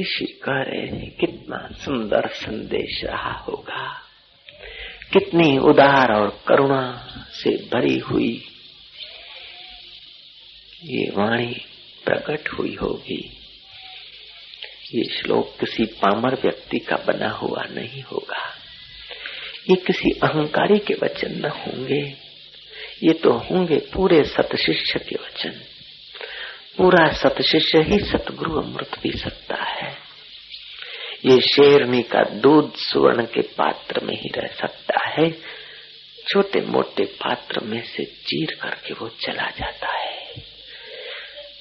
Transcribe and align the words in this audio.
ऋषि 0.00 0.24
कह 0.24 0.52
रहे 0.52 0.86
हैं, 0.86 1.10
कितना 1.10 1.68
सुंदर 1.84 2.28
संदेश 2.28 3.04
रहा 3.04 3.32
होगा। 3.32 4.02
कितनी 5.12 5.58
उदार 5.58 6.12
और 6.12 6.42
करुणा 6.48 7.14
से 7.32 7.56
भरी 7.56 7.98
हुई 7.98 8.46
ये 10.84 11.10
वाणी 11.10 11.60
प्रकट 12.04 12.48
हुई 12.48 12.74
होगी। 12.74 13.36
ये 14.94 15.04
श्लोक 15.04 15.56
किसी 15.60 15.84
पामर 15.84 16.34
व्यक्ति 16.34 16.78
का 16.78 16.96
बना 16.96 17.28
हुआ 17.28 17.62
नहीं 17.70 18.02
होगा। 18.02 18.54
ये 19.70 19.76
किसी 19.76 20.10
अहंकारी 20.10 20.78
के 20.78 20.94
वचन 20.94 21.34
न 21.34 21.44
होंगे। 21.44 22.16
ये 23.02 23.12
तो 23.12 23.32
होंगे 23.32 23.76
पूरे 23.76 24.24
सतशिष्य 24.24 24.98
के 24.98 25.16
वचन। 25.16 25.60
पूरा 26.76 27.12
सतशिष्य 27.12 27.82
ही 27.82 27.98
सतगुरु 27.98 28.60
अमृत 28.60 28.90
पी 29.02 29.10
सकता 29.10 29.64
है। 29.64 29.96
ये 31.24 31.40
शेरनी 31.40 32.02
का 32.02 32.22
दूध 32.22 32.74
सुवर्ण 32.74 33.24
के 33.24 33.42
पात्र 33.42 34.04
में 34.04 34.14
ही 34.14 34.30
रह 34.36 34.48
सकता 34.48 35.08
है। 35.08 35.30
छोटे 36.28 36.60
मोटे 36.60 37.04
पात्र 37.04 37.60
में 37.60 37.82
से 37.82 38.04
चीर 38.04 38.58
करके 38.62 38.94
वो 38.94 39.08
चला 39.08 39.50
जाता 39.50 39.88
है। 39.88 40.20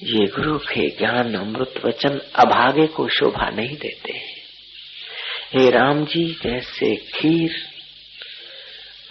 ये 0.04 0.26
गुरु 0.26 0.58
के 0.58 0.90
ज्ञान 0.90 1.36
अमृत 1.36 1.74
वचन 1.86 2.22
अभागे 2.36 2.88
को 2.88 3.08
शोभा 3.08 3.50
नहीं 3.50 3.78
देते 3.78 4.14
हे। 4.14 5.70
राम 5.70 6.06
जी 6.06 6.40
जैसे 6.44 6.96
खीर, 6.96 7.68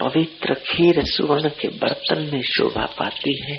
पवित्र 0.01 0.55
खीर 0.55 1.05
सुवर्ण 1.05 1.49
के 1.49 1.69
बर्तन 1.69 2.31
में 2.33 2.43
शोभा 2.43 2.87
पाती 2.87 3.43
है? 3.43 3.59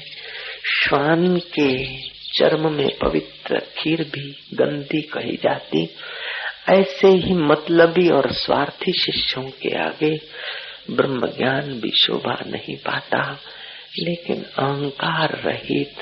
श्वान 0.84 1.38
के 1.38 1.98
चर्म 2.38 2.72
में 2.72 2.90
पवित्र 2.98 3.60
खीर 3.60 4.04
भी 4.04 4.32
गंदी 4.54 5.02
कही 5.02 5.38
जाती। 5.44 5.90
ऐसे 6.70 7.08
ही 7.08 7.34
मतलबी 7.34 8.10
और 8.10 8.32
स्वार्थी 8.32 8.92
शिष्यों 8.92 9.44
के 9.44 9.78
आगे 9.78 10.22
ब्रह्म 10.92 11.28
ज्ञान 11.28 11.62
भी 11.62 11.92
शोभा 11.92 12.44
नहीं 12.48 12.78
पाता। 12.78 13.40
लेकिन 14.00 14.44
अहंकार 14.44 15.42
रहित, 15.46 15.96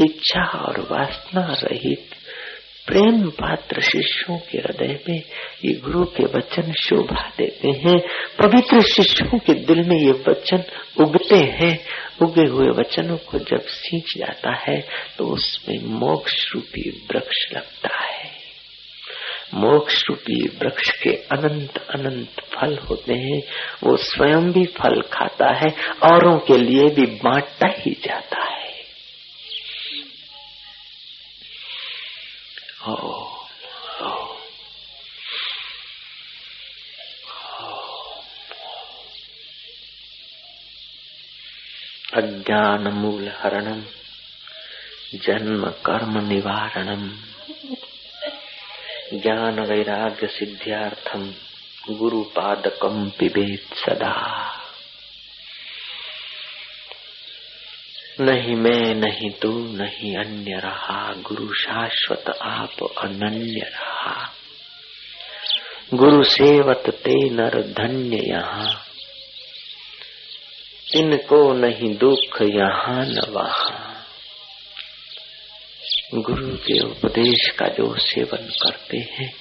इच्छा 0.00 0.44
और 0.44 0.80
वासना 0.80 1.46
रहित 1.46 2.10
प्रेम 2.86 3.28
पात्र 3.30 3.80
शिष्यों 3.80 4.36
के 4.50 4.58
हृदय 4.58 4.98
में 5.08 5.18
ये 5.64 5.72
गुरु 5.74 6.04
के 6.06 6.24
वचन 6.28 6.72
शोभा 6.78 7.22
देते 7.38 7.70
हैं। 7.80 7.98
पवित्र 8.38 8.80
शिष्यों 8.86 9.38
के 9.38 9.54
दिल 9.64 9.82
में 9.88 9.96
ये 9.96 10.12
वचन 10.28 10.64
उगते 11.00 11.36
हैं। 11.54 11.78
उगे 12.22 12.48
हुए 12.48 12.68
वचनों 12.78 13.16
को 13.28 13.38
जब 13.40 13.66
सींच 13.68 14.14
जाता 14.18 14.54
है 14.58 14.76
तो 15.18 15.26
उसमें 15.26 15.78
मोक्ष 16.00 16.34
रूपी 16.54 16.88
वृक्ष 17.10 17.46
लगता 17.52 17.96
है। 17.96 18.30
मोक्ष 19.54 20.02
रूपी 20.08 20.40
वृक्ष 20.58 20.90
के 21.02 21.10
अनंत 21.32 21.78
अनंत 21.90 22.40
फल 22.52 22.78
होते 22.90 23.14
हैं। 23.14 23.40
वो 23.82 23.96
स्वयं 23.96 24.52
भी 24.52 24.64
फल 24.76 25.00
खाता 25.12 25.52
है, 25.54 25.74
औरों 26.04 26.38
के 26.38 26.56
लिए 26.58 26.88
भी 26.88 27.06
बांटता 27.18 27.68
ही 27.78 27.96
जाता 28.04 28.42
है। 28.44 28.61
अज्ञान 42.16 42.88
मूल 42.88 43.28
हरणम 43.28 43.82
जन्म 45.14 45.66
कर्म 45.86 46.18
निवारणम 46.28 47.08
ज्ञान 49.12 49.60
वैराग्य 49.60 50.26
सिद्ध्यार्थम 50.26 51.30
गुरु 51.98 52.22
पादकम 52.22 53.08
पिबेत 53.08 53.74
सदा 53.74 54.12
नहीं 58.22 58.56
मैं, 58.56 58.94
नहीं 58.94 59.30
तू, 59.30 59.50
नहीं 59.52 60.16
अन्य 60.16 60.52
रहा। 60.52 61.14
गुरु 61.14 61.54
शाश्वत 61.54 62.24
आप 62.42 62.70
अनन्य 62.82 63.60
रहा। 63.60 64.32
गुरु 65.94 66.24
सेवत 66.24 66.82
ते 66.88 67.30
नर 67.30 67.62
धन्य 67.62 68.16
यहाँ। 68.16 68.84
इनको 70.94 71.52
नहीं 71.52 71.96
दुख 71.96 72.42
यहाँ 72.42 73.04
न 73.04 73.20
वहा। 73.28 73.88
गुरु 76.14 76.56
के 76.56 76.80
उपदेश 76.80 77.48
का 77.48 77.66
जो 77.66 77.96
सेवन 77.98 78.70
करते 78.70 78.96
हैं, 78.96 79.34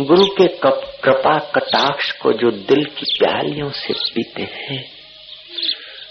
गुरु 0.00 0.26
के 0.26 0.48
कृपा 0.48 1.38
कटाक्ष 1.38 2.12
को 2.12 2.32
जो 2.32 2.50
दिल 2.50 2.84
की 2.84 3.16
प्यालियों 3.18 3.70
से 3.70 3.94
पीते 3.94 4.42
हैं 4.42 4.98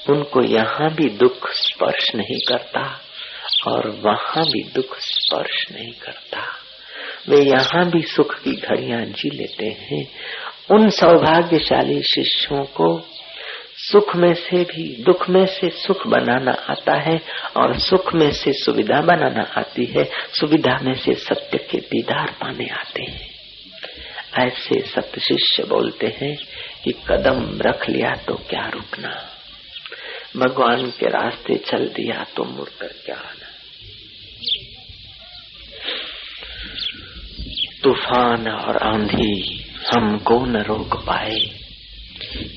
उनको 0.10 0.44
यहाँ 0.44 0.90
भी 0.94 1.10
दुख 1.10 1.52
स्पर्श 1.52 2.16
नहीं 2.16 2.40
करता 2.48 3.02
और 3.68 3.90
वहाँ 3.90 4.44
भी 4.46 4.64
दुख 4.64 5.00
स्पर्श 5.00 5.66
नहीं 5.72 5.92
करता। 5.92 6.44
वे 7.30 7.42
यहाँ 7.42 7.90
भी 7.90 8.02
सुख 8.02 8.40
की 8.40 8.52
घड़ियाँ 8.52 9.02
जी 9.02 9.30
लेते 9.30 9.66
हैं। 9.66 10.08
उन 10.72 10.90
सौभाग्यशाली 10.90 12.04
शिष्यों 12.04 12.64
को 12.64 13.06
सुख 13.78 14.16
में 14.16 14.34
से 14.34 14.64
भी, 14.64 15.04
दुख 15.04 15.30
में 15.30 15.46
से 15.46 15.70
सुख 15.70 16.08
बनाना 16.08 16.52
आता 16.52 16.94
है 16.94 17.22
और 17.58 17.80
सुख 17.80 18.14
में 18.14 18.32
से 18.32 18.54
सुविधा 18.54 19.02
बनाना 19.02 19.52
आती 19.58 19.86
है। 19.86 20.10
सुविधा 20.34 20.80
में 20.84 20.94
से 20.94 21.14
सत्य 21.14 21.58
के 21.58 21.78
दीदार 21.78 22.36
पाने 22.42 22.68
आते 22.68 23.04
हैं। 23.04 23.38
ऐसे 24.40 24.82
सत्य 24.82 25.22
शिष्य 25.22 25.64
बोलते 25.64 26.08
हैं 26.22 26.38
कि 26.84 26.92
कदम 26.92 27.60
रख 27.62 27.90
लिया 27.90 28.16
तो 28.16 28.34
क्या 28.36 28.72
रुकना। 28.74 29.34
भगवान 30.36 30.92
के 30.92 31.10
रास्ते 31.10 31.56
चल 31.56 31.88
दिया 31.88 32.24
तो 32.24 32.44
मुड़कर 32.44 32.88
क्या 32.88 33.16
आना 33.16 33.48
तूफ़ान 37.84 38.48
और 38.48 38.78
आंधी 38.78 39.66
हमको 39.94 40.46
न 40.46 40.58
रोक 40.58 40.96
पाए। 41.06 41.40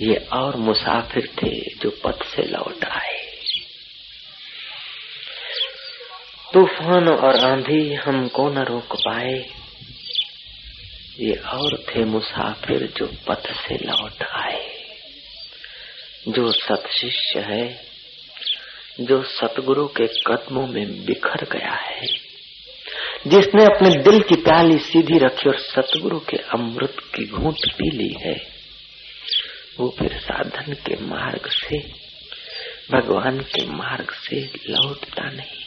ये 0.00 0.14
और 0.32 0.56
मुसाफिर 0.56 1.26
थे 1.26 1.60
जो 1.60 1.91
पथ 1.91 2.25
से 2.25 2.42
लौट 2.42 2.84
आए। 2.84 3.19
तूफ़ान 6.54 7.08
और 7.08 7.37
आंधी 7.37 7.94
हमको 7.94 8.48
न 8.50 8.58
रोक 8.58 8.97
पाए। 8.97 9.50
ये 11.20 11.34
और 11.34 11.84
थे 11.88 12.04
मुसाफिर 12.04 12.92
जो 12.97 13.06
पथ 13.28 13.52
से 13.52 13.75
लौट 13.75 14.22
आए। 14.22 14.80
जो 16.28 16.53
सतशिष्य 16.53 17.41
है, 17.41 17.81
जो 19.00 19.22
सतगुरु 19.22 19.86
के 19.86 20.06
कदमों 20.06 20.66
में 20.66 21.04
बिखर 21.04 21.58
गया 21.58 21.72
है, 21.72 22.06
जिसने 23.26 23.64
अपने 23.64 23.91
दिल 23.91 24.20
की 24.20 24.34
प्याली 24.34 24.78
सीधी 24.78 25.19
रखी 25.19 25.48
और 25.48 25.58
सतगुरु 25.58 26.19
के 26.19 26.36
अमृत 26.36 26.97
की 27.14 27.26
घूंट 27.26 27.72
पी 27.72 27.91
ली 27.91 28.14
है, 28.20 28.47
वो 29.81 29.97
फिर 29.98 30.19
साधन 30.19 30.72
के 30.72 31.04
मार्ग 31.04 31.50
से, 31.50 31.78
भगवान 32.91 33.41
के 33.41 33.66
मार्ग 33.66 34.10
से 34.10 34.50
लौटता 34.69 35.31
नहीं। 35.31 35.64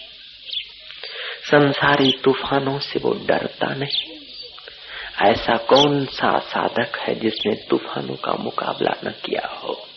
संसारी 1.51 2.11
तूफानों 2.23 2.79
से 2.79 2.99
वो 2.99 3.13
डरता 3.13 3.75
नहीं। 3.75 4.19
ऐसा 5.21 5.57
कौन 5.57 6.05
सा 6.05 6.39
साधक 6.39 6.97
है 6.99 7.15
जिसने 7.15 7.55
तूफानों 7.55 8.15
का 8.15 8.33
मुकाबला 8.33 9.09
न 9.09 9.11
किया 9.11 9.47
हो? 9.47 9.87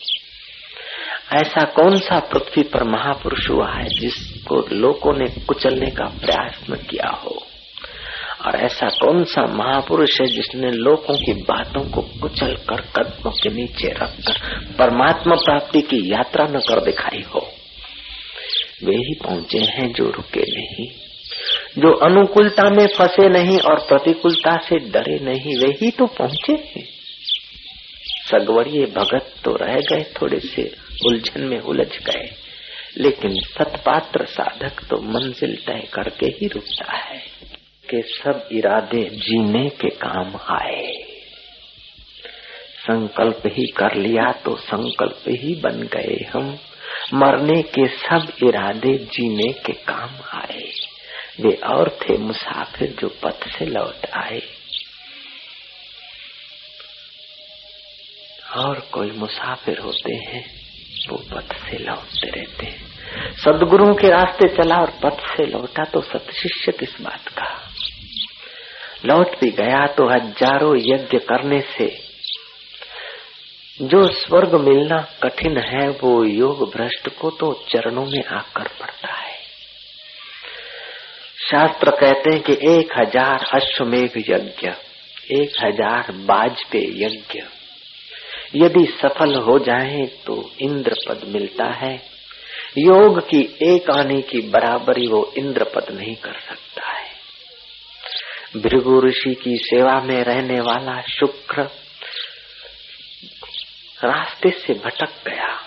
ऐसा 1.35 1.63
कौन 1.63 1.95
सा 1.95 2.19
पृथ्वी 2.19 2.63
पर 2.63 2.83
महापुरुष 2.83 3.49
हुआ 3.49 3.71
है 3.71 3.89
जिसको 3.99 4.67
लोगों 4.71 5.13
ने 5.13 5.25
कुचलने 5.45 5.91
का 5.91 6.05
प्रयास 6.05 6.59
न 6.69 6.75
किया 6.75 7.09
हो? 7.09 7.43
और 8.45 8.55
ऐसा 8.55 8.89
कौन 8.89 9.23
सा 9.23 9.45
महापुरुष 9.45 10.21
है 10.21 10.27
जिसने 10.27 10.71
लोगों 10.71 11.17
की 11.17 11.33
बातों 11.33 11.89
को 11.89 12.01
कुचल 12.01 12.55
कर 12.55 12.81
कदमों 12.81 13.31
के 13.31 13.49
नीचे 13.49 13.87
रखकर 13.87 14.39
परमात्मा 14.73 15.35
प्राप्ति 15.35 15.81
की 15.81 16.11
यात्रा 16.11 16.45
न 16.45 16.59
कर 16.59 16.81
दिखाई 16.81 17.23
हो? 17.35 17.47
वे 18.83 18.95
ही 18.95 19.19
पहुँचे 19.23 19.59
हैं 19.59 19.93
जो 19.93 20.09
रुके 20.09 20.41
नहीं, 20.41 20.87
जो 21.81 21.93
अनुकूलता 21.93 22.69
में 22.69 22.87
फंसे 22.87 23.29
नहीं 23.29 23.59
और 23.59 23.75
प्रतिकूलता 23.75 24.57
से 24.57 24.75
डरे 24.75 25.19
नहीं, 25.19 25.57
वे 25.57 25.67
ही 25.67 25.91
तो 25.91 26.05
पहुँचे 26.05 26.53
हैं। 26.53 26.87
सगवड़िए 28.31 28.85
भगत 28.85 29.33
तो 29.43 29.51
रह 29.51 29.75
गए 29.75 30.03
थोड़े 30.21 30.39
से 30.39 30.86
उलझन 31.05 31.41
में 31.41 31.59
उलझ 31.59 31.97
गए। 31.97 32.35
लेकिन 32.97 33.35
सतपात्र 33.35 34.25
साधक 34.25 34.83
तो 34.89 35.01
मंजिल 35.01 35.55
तय 35.55 35.87
करके 35.93 36.25
ही 36.25 36.47
रुकता 36.47 36.97
है 36.97 37.19
कि 37.89 38.01
सब 38.07 38.49
इरादे 38.51 39.09
जीने 39.09 39.69
के 39.69 39.89
काम 39.89 40.35
आए। 40.35 41.17
संकल्प 42.79 43.41
ही 43.45 43.67
कर 43.67 43.95
लिया 43.95 44.31
तो 44.31 44.55
संकल्प 44.55 45.23
ही 45.29 45.55
बन 45.55 45.83
गए 45.83 46.25
हम। 46.33 46.59
मरने 47.13 47.61
के 47.61 47.87
सब 47.87 48.33
इरादे 48.43 48.97
जीने 48.97 49.53
के 49.53 49.73
काम 49.73 50.39
आए। 50.39 50.71
वे 51.41 51.55
और 51.55 51.89
थे 51.89 52.17
मुसाफिर 52.17 52.95
जो 52.99 53.07
पथ 53.23 53.57
से 53.57 53.65
लौट 53.65 54.05
आए। 54.13 54.41
और 58.55 58.79
कोई 58.79 59.11
मुसाफिर 59.11 59.79
होते 59.79 60.15
हैं 60.15 60.66
वो 61.09 61.17
पथ 61.31 61.53
से 61.61 61.77
लौटते 61.77 62.29
रहते 62.29 62.65
हैं। 62.65 63.35
सदगुरुओं 63.35 63.93
के 63.93 64.07
रास्ते 64.07 64.47
चला 64.47 64.75
और 64.75 64.91
पथ 65.03 65.21
से 65.27 65.45
लौटा 65.45 65.83
तो 65.83 66.01
सत 66.01 66.31
शिष्य 66.33 66.71
किस 66.71 67.01
बात 67.01 67.27
का? 67.29 67.47
लौट 69.05 69.39
भी 69.39 69.49
गया 69.51 69.85
तो 69.87 70.07
हज़ारों 70.09 70.75
यज्ञ 70.77 71.17
करने 71.17 71.59
से। 71.77 71.87
जो 73.79 74.05
स्वर्ग 74.07 74.55
मिलना 74.55 74.97
कठिन 75.23 75.57
है, 75.57 75.87
वो 75.89 76.23
योग 76.23 76.63
भ्रष्ट 76.75 77.09
को 77.19 77.29
तो 77.29 77.51
चरणों 77.69 78.05
में 78.05 78.23
आकर 78.25 78.67
पड़ता 78.79 79.13
है। 79.13 79.35
शास्त्र 81.51 81.91
कहते 81.91 82.29
हैं 82.29 82.41
कि 82.41 82.53
एक 82.69 82.97
हज़ार 82.97 83.45
अश्वमेघ 83.53 84.11
यज्ञ, 84.17 84.69
एक 85.33 85.53
हज़ार 85.63 86.11
बाजपेय 86.25 87.03
यज्ञ। 87.03 87.41
यदि 88.55 88.97
सफल 89.01 89.35
हो 89.35 89.59
जाए 89.59 90.05
तो 90.25 90.51
इंद्र 90.59 90.95
पद 91.07 91.21
मिलता 91.27 91.65
है। 91.65 92.17
योग 92.77 93.19
की 93.19 93.57
एक 93.61 93.89
आने 93.89 94.21
की 94.21 94.41
बराबरी 94.41 95.07
वो 95.07 95.33
इंद्र 95.37 95.63
पद 95.63 95.85
नहीं 95.91 96.15
कर 96.15 96.39
सकता 96.39 96.89
है। 96.89 97.11
भृगु 98.57 99.01
ऋषि 99.01 99.35
की 99.35 99.57
सेवा 99.57 99.99
में 99.99 100.23
रहने 100.23 100.59
वाला 100.59 101.01
शुक्र 101.01 101.61
रास्ते 104.03 104.49
से 104.49 104.73
भटक 104.73 105.09
गया। 105.27 105.63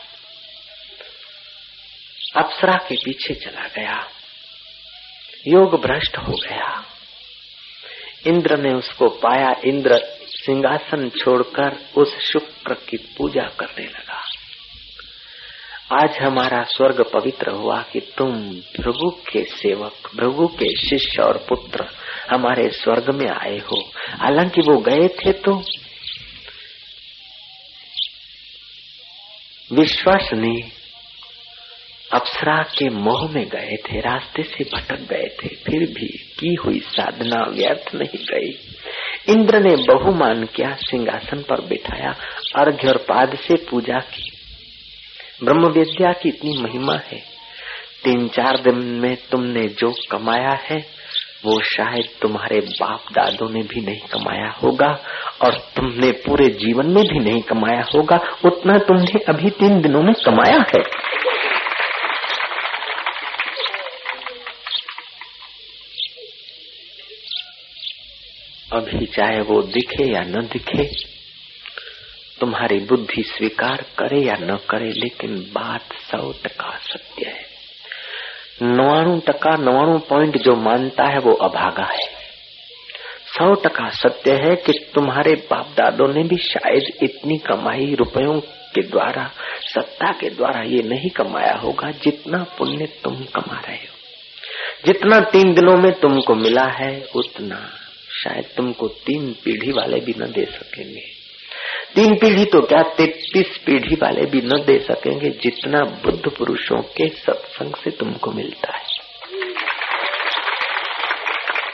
अप्सरा 2.36 2.76
के 2.88 2.94
पीछे 2.96 3.34
चला 3.34 3.68
गया। 3.68 4.08
योग 5.46 5.80
भ्रष्ट 5.80 6.16
हो 6.16 6.32
गया। 6.32 6.84
इंद्र 8.26 8.58
ने 8.58 8.74
उसको 8.74 9.08
पाया। 9.08 9.56
इंद्र 9.64 10.19
सिंहासन 10.30 11.08
छोड़कर 11.08 11.76
उस 11.96 12.18
शुक्र 12.18 12.74
की 12.88 12.96
पूजा 12.96 13.42
करने 13.42 13.84
लगा। 13.84 14.20
आज 15.92 16.18
हमारा 16.18 16.62
स्वर्ग 16.64 17.04
पवित्र 17.12 17.50
हुआ 17.50 17.82
कि 17.82 18.00
तुम 18.00 18.32
भृगु 18.80 19.10
के 19.10 19.44
सेवक, 19.44 20.10
भृगु 20.16 20.46
के 20.46 20.74
शिष्य 20.88 21.22
और 21.22 21.46
पुत्र 21.48 21.86
हमारे 22.30 22.68
स्वर्ग 22.70 23.10
में 23.10 23.28
आए 23.28 23.58
हो। 23.58 23.80
हालाँकि 23.96 24.60
वो 24.60 24.76
गए 24.78 25.08
थे 25.08 25.32
तो 25.32 25.62
विश्वास 29.70 30.30
ने 30.32 30.54
अप्सरा 32.12 32.62
के 32.62 32.88
मोह 32.88 33.30
में 33.30 33.48
गए 33.48 33.76
थे, 33.76 34.00
रास्ते 34.00 34.42
से 34.42 34.64
भटक 34.64 35.00
गए 35.00 35.28
थे, 35.42 35.48
फिर 35.48 35.86
भी 35.90 36.06
की 36.38 36.54
हुई 36.54 36.78
साधना 36.80 37.42
व्यर्थ 37.48 37.94
नहीं 37.94 38.24
गई। 38.24 38.52
इंद्र 39.28 39.60
ने 39.60 39.76
बहुमान 39.76 40.44
किया, 40.44 40.72
सिंहासन 40.72 41.38
पर 41.38 41.60
बिठाया, 41.60 42.14
अर्घ्य 42.56 42.88
और 42.88 42.96
पाद 42.96 43.36
से 43.36 43.54
पूजा 43.70 43.98
की। 43.98 44.32
ब्रह्म 45.44 45.66
विद्या 45.66 46.12
की 46.12 46.28
इतनी 46.28 46.62
महिमा 46.62 46.94
है। 46.94 47.18
तीन 48.04 48.28
चार 48.28 48.58
दिन 48.58 48.74
में 48.74 49.16
तुमने 49.30 49.68
जो 49.68 49.94
कमाया 50.10 50.58
है, 50.62 51.00
वो 51.44 51.62
शायद 51.62 52.04
तुम्हारे 52.22 52.60
बाप 52.60 53.04
दादों 53.12 53.48
ने 53.50 53.62
भी 53.62 53.80
नहीं 53.80 54.00
कमाया 54.00 54.50
होगा, 54.62 54.98
और 55.44 55.54
तुमने 55.76 56.10
पूरे 56.10 56.48
जीवन 56.48 56.86
में 56.86 57.04
भी 57.04 57.18
नहीं 57.18 57.42
कमाया 57.42 57.84
होगा, 57.94 58.20
उतना 58.44 58.78
तुमने 58.78 59.18
अभी 59.28 59.50
तीन 59.50 59.80
दिनों 59.80 60.02
में 60.02 60.14
कमाया 60.14 60.64
है। 60.76 60.84
अभी 68.80 69.06
चाहे 69.06 69.40
वो 69.40 69.62
दिखे 69.62 70.04
या 70.12 70.20
न 70.20 70.48
दिखे, 70.52 70.84
तुम्हारी 72.40 72.78
बुद्धि 72.78 73.22
स्वीकार 73.22 73.84
करे 73.98 74.20
या 74.20 74.34
न 74.40 74.58
करे, 74.70 74.92
लेकिन 74.92 75.36
बात 75.36 75.92
सौ 75.92 76.32
टका 76.44 76.78
सत्य 76.78 77.26
है। 77.26 77.50
नवाणु 78.62 79.20
टका, 79.20 79.56
नवाणु 79.56 79.98
पॉइंट 79.98 80.38
जो 80.38 80.56
मानता 80.56 81.04
है 81.04 81.18
वो 81.18 81.32
अभागा 81.32 81.84
है। 81.84 82.20
सौ 83.26 83.54
टका 83.54 83.88
सत्य 83.90 84.32
है 84.32 84.56
कि 84.56 84.72
तुम्हारे 84.94 85.34
बाप 85.34 85.66
दादों 85.66 86.08
ने 86.08 86.22
भी 86.22 86.36
शायद 86.36 86.82
इतनी 87.02 87.38
कमाई 87.38 87.94
रुपयों 87.94 88.40
के 88.74 88.82
द्वारा, 88.82 89.30
सत्ता 89.74 90.12
के 90.12 90.30
द्वारा 90.30 90.62
ये 90.62 90.82
नहीं 90.82 91.10
कमाया 91.10 91.54
होगा 91.54 91.90
जितना 91.90 92.44
पुण्य 92.58 92.86
तुम 93.04 93.14
कमा 93.14 93.60
रहे 93.68 93.76
हो। 93.76 93.96
जितना 94.86 95.20
तीन 95.20 95.54
दिनों 95.54 95.76
में 95.76 95.92
तुमको 95.92 96.34
मिला 96.34 96.66
है, 96.66 97.06
उतना 97.14 97.70
शायद 98.22 98.44
तुमको 98.56 98.88
तीन 98.88 99.32
पीढ़ी 99.44 99.72
वाले 99.72 100.00
भी 100.00 100.14
न 100.18 100.26
दे 100.32 100.44
सकेंगे। 100.44 101.04
तीन 101.94 102.14
पीढ़ी 102.14 102.44
तो 102.44 102.60
क्या 102.60 102.82
तैतीस 102.82 103.56
पीढ़ी 103.66 103.94
वाले 103.94 104.26
भी 104.26 104.40
न 104.44 104.62
दे 104.66 104.78
सकेंगे, 104.78 105.30
जितना 105.30 105.80
बुद्ध 106.04 106.30
पुरुषों 106.30 106.82
के 106.96 107.08
सत्संग 107.08 107.74
से 107.74 107.90
तुमको 107.90 108.32
मिलता 108.32 108.76
है। 108.76 108.88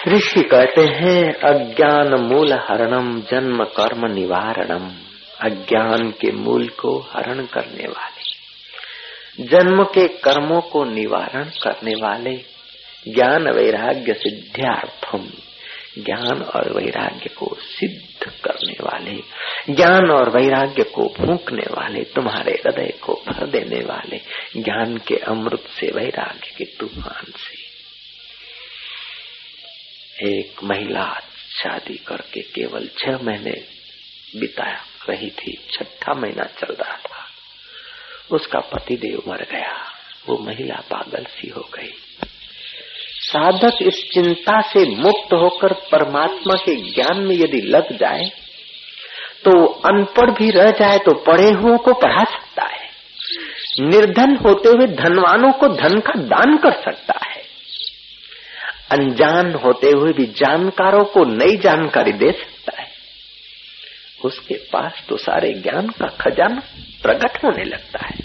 ऋषि 0.08 0.43
कहते 0.43 0.82
हैं, 0.82 1.22
अज्ञान 1.44 2.14
मूल 2.22 2.52
हरणम, 2.52 3.20
जन्म 3.20 3.64
कर्म 3.64 4.06
निवारणम। 4.12 4.90
अज्ञान 5.40 6.10
के 6.10 6.31
मूल 6.32 6.66
को 6.69 6.98
हरण 7.10 7.44
करने 7.46 7.88
वाले, 7.88 9.44
जन्म 9.44 9.82
के 9.84 10.06
कर्मों 10.08 10.60
को 10.60 10.84
निवारण 10.84 11.44
करने 11.62 11.94
वाले 11.94 12.37
ज्ञान 13.06 13.48
वैराग्य 13.50 14.14
सिद्ध्यार्थम। 14.14 15.26
ज्ञान 15.98 16.43
और 16.43 16.72
वैराग्य 16.72 17.28
को 17.28 17.56
सिद्ध 17.60 18.32
करने 18.44 18.72
वाले, 18.72 19.22
ज्ञान 19.75 20.10
और 20.10 20.31
वैराग्य 20.31 20.82
को 20.82 21.08
फूकने 21.08 21.62
वाले, 21.62 22.04
तुम्हारे 22.04 22.52
हृदय 22.52 22.93
को 23.02 23.22
भर 23.28 23.46
देने 23.46 23.84
वाले, 23.84 24.20
ज्ञान 24.56 24.96
के 24.96 25.16
अमृत 25.16 25.64
से, 25.81 25.90
वैराग्य 25.90 26.54
के 26.58 26.64
तूफ़ान 26.64 27.32
से। 27.32 27.66
एक 30.31 30.64
महिला 30.64 31.22
शादी 31.50 31.94
करके 31.94 32.40
केवल 32.40 32.90
छह 32.98 33.19
महीने 33.19 33.64
बिताया, 34.37 34.84
रही 35.08 35.31
थी, 35.31 35.69
छठा 35.72 36.14
महीना 36.14 36.44
चल 36.44 36.75
रहा 36.75 36.96
था। 36.96 37.26
उसका 38.31 38.60
पतिदेव 38.60 39.22
मर 39.28 39.46
गया, 39.50 39.93
वो 40.26 40.38
महिला 40.38 40.75
पागल 40.75 41.25
सी 41.25 41.48
हो 41.48 41.70
गई। 41.75 41.94
साधक 43.20 43.78
इस 43.82 44.02
चिंता 44.14 44.60
से 44.60 44.84
मुक्त 44.96 45.32
होकर 45.34 45.72
परमात्मा 45.72 46.54
के 46.54 46.74
ज्ञान 46.76 47.20
में 47.20 47.34
यदि 47.36 47.60
लग 47.60 47.96
जाए 47.96 48.24
तो 49.44 49.67
अनपढ़ 49.67 50.31
भी 50.31 50.50
रह 50.50 50.70
जाए 50.70 50.98
तो 50.98 51.12
पढ़े 51.14 51.50
हुओं 51.50 51.79
को 51.79 51.93
पढ़ा 51.93 52.24
सकता 52.24 52.67
है। 52.69 52.88
निर्धन 53.81 54.36
होते 54.36 54.69
हुए 54.69 54.86
धनवानों 54.86 55.52
को 55.52 55.69
धन 55.69 55.98
का 56.00 56.14
दान 56.14 56.56
कर 56.56 56.72
सकता 56.72 57.19
है। 57.26 57.43
अनजान 58.91 59.55
होते 59.55 59.91
हुए 59.91 60.12
भी 60.12 60.26
जानकारों 60.26 61.05
को 61.05 61.24
नई 61.24 61.56
जानकारी 61.56 62.12
दे 62.12 62.32
सकता 62.32 62.81
है। 62.82 62.88
उसके 64.24 64.55
पास 64.55 65.02
तो 65.08 65.17
सारे 65.17 65.52
ज्ञान 65.52 65.88
का 65.88 66.06
खजाना 66.20 66.62
प्रकट 67.02 67.44
होने 67.44 67.64
लगता 67.64 68.06
है 68.06 68.24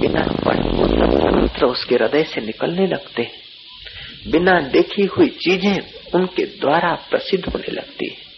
बिना 0.00 0.22
पढ़े 0.44 0.68
वो 0.68 0.88
सब 0.88 1.41
मंत्र 1.52 1.66
उसके 1.66 1.94
हृदय 1.94 2.24
से 2.24 2.40
निकलने 2.40 2.86
लगते। 2.86 3.22
हैं 3.22 4.30
बिना 4.30 4.60
देखी 4.60 5.02
हुई 5.02 5.28
चीज़ें 5.28 5.78
उनके 6.14 6.44
द्वारा 6.44 6.94
प्रसिद्ध 6.94 7.44
होने 7.44 7.72
लगती। 7.72 8.08
है 8.08 8.32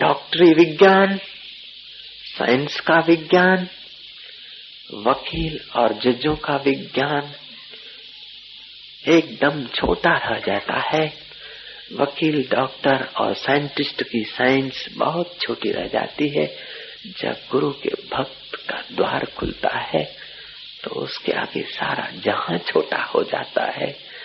डॉक्टरी 0.00 0.52
विज्ञान, 0.54 1.18
साइंस 2.38 2.80
का 2.80 2.98
विज्ञान, 2.98 3.68
वकील 4.94 5.60
और 5.76 5.92
जजों 5.92 6.36
का 6.36 6.56
विज्ञान, 6.56 7.32
एकदम 9.08 9.66
छोटा 9.66 10.16
रह 10.16 10.38
जाता 10.38 10.80
है। 10.80 11.12
वकील, 11.92 12.48
डॉक्टर 12.50 13.04
और 13.04 13.34
साइंटिस्ट 13.34 14.02
की 14.02 14.24
साइंस 14.24 14.86
बहुत 14.92 15.38
छोटी 15.40 15.72
रह 15.72 15.86
जाती 15.86 16.28
है, 16.28 16.56
जब 17.20 17.36
गुरु 17.50 17.70
के 17.70 17.88
भक्त 17.88 18.54
का 18.54 18.84
द्वार 18.92 19.24
खुलता 19.24 19.78
है। 19.78 20.25
तो 20.86 20.94
उसके 20.94 21.32
आगे 21.32 21.62
सारा 21.62 22.10
जहाँ 22.10 22.58
छोटा 22.58 23.02
हो 23.02 23.22
जाता 23.22 23.70
है 23.70 24.16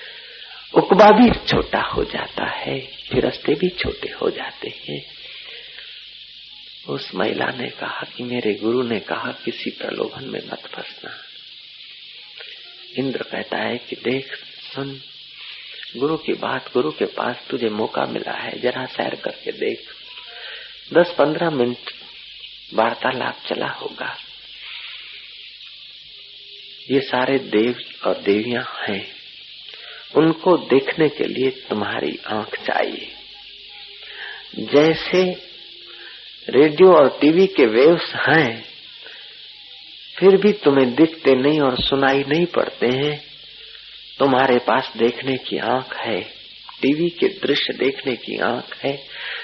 उकबा 0.75 1.12
भी 1.12 1.32
छोटा 1.48 1.82
हो 1.82 2.03
जाता 2.03 2.46
है, 2.46 2.80
फिरस्ते 2.82 3.53
भी 3.53 3.70
छोटे 3.70 4.10
हो 4.10 4.30
जाते 4.30 4.74
हैं। 4.89 5.06
उस 6.89 7.15
महिला 7.15 7.46
ने 7.46 7.70
कहा 7.70 8.08
कि 8.15 8.24
मेरे 8.24 8.53
गुरु 8.53 8.84
ने 8.84 9.00
कहा, 9.00 9.32
किसी 9.32 9.70
प्रलोभन 9.70 10.25
में 10.25 10.39
मत 10.46 10.60
फंसना। 10.60 11.12
इंद्र 12.98 13.24
कहता 13.24 13.58
है 13.58 13.77
कि 13.77 13.96
देख, 13.96 14.36
सुन, 14.75 15.01
गुरु 15.98 16.18
की 16.18 16.34
बात 16.34 16.74
गुरु 16.74 16.91
के 16.91 17.06
पास 17.06 17.36
तुझे 17.50 17.70
मौका 17.70 18.06
मिला 18.06 18.34
है, 18.34 18.60
जरा 18.60 18.86
सैर 18.86 19.15
करके 19.15 19.51
देख। 19.51 19.84
दस 20.94 21.15
पंद्रह 21.18 21.50
मिनट 21.50 21.91
वार्तालाप 22.74 23.38
चला 23.48 23.70
होगा। 23.70 24.18
ये 26.90 27.00
सारे 27.00 27.38
देव 27.38 27.76
और 28.06 28.22
देवियाँ 28.22 28.64
हैं। 28.88 29.06
उनको 30.16 30.58
देखने 30.58 31.10
के 31.10 31.24
लिए 31.24 31.50
तुम्हारी 31.70 32.20
आँख 32.28 32.56
चाहिए। 32.66 33.08
जैसे 34.60 35.24
रेडियो 36.50 36.94
और 36.94 37.18
टीवी 37.22 37.48
के 37.48 37.66
वेव्स 37.66 38.14
हैं, 38.16 38.66
फिर 40.18 40.38
भी 40.38 40.54
तुम्हें 40.54 40.96
दिखते 40.96 41.36
नहीं 41.36 41.60
और 41.60 41.76
सुनाई 41.80 42.24
नहीं 42.28 42.46
पड़ते 42.46 42.88
हैं। 42.88 43.24
तुम्हारे 44.20 44.58
पास 44.58 44.94
देखने 44.98 45.38
की 45.38 45.58
आँख 45.58 45.96
है, 45.98 46.22
टीवी 46.82 47.10
के 47.10 47.28
दृश्य 47.28 47.74
देखने 47.74 48.16
की 48.16 48.38
आँख 48.38 48.86
है, 48.86 49.04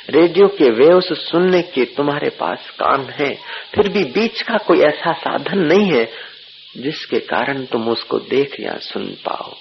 रेडियो 0.09 0.47
के 0.47 0.69
वेव्स 0.69 1.05
सुनने 1.05 1.61
के 1.61 1.85
तुम्हारे 1.85 2.29
पास 2.29 2.69
कान 2.69 3.09
है। 3.09 3.33
फिर 3.75 3.89
भी 3.89 4.03
बीच 4.03 4.41
का 4.41 4.57
कोई 4.57 4.79
ऐसा 4.79 5.13
साधन 5.13 5.57
नहीं 5.57 5.91
है 5.91 6.27
जिसके 6.77 7.19
कारण 7.19 7.65
तुम 7.65 7.89
उसको 7.89 8.19
देख 8.19 8.59
या 8.59 8.77
सुन 8.77 9.05
पाओ। 9.07 9.55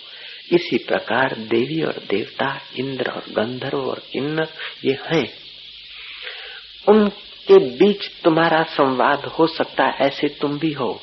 इसी 0.53 0.79
प्रकार 0.79 1.37
देवी 1.39 1.83
और 1.83 2.03
देवता, 2.11 2.61
इंद्र 2.77 3.11
और 3.11 3.25
गंधर्व 3.31 3.79
और 3.79 4.03
किन्नर 4.13 4.49
ये 4.85 4.99
हैं। 5.07 5.29
उनके 6.89 7.59
बीच 7.59 8.11
तुम्हारा 8.25 8.63
संवाद 8.63 9.25
हो 9.25 9.47
सकता 9.47 9.85
है, 9.85 9.95
ऐसे 10.01 10.29
तुम 10.29 10.59
भी 10.59 10.73
हो। 10.73 11.01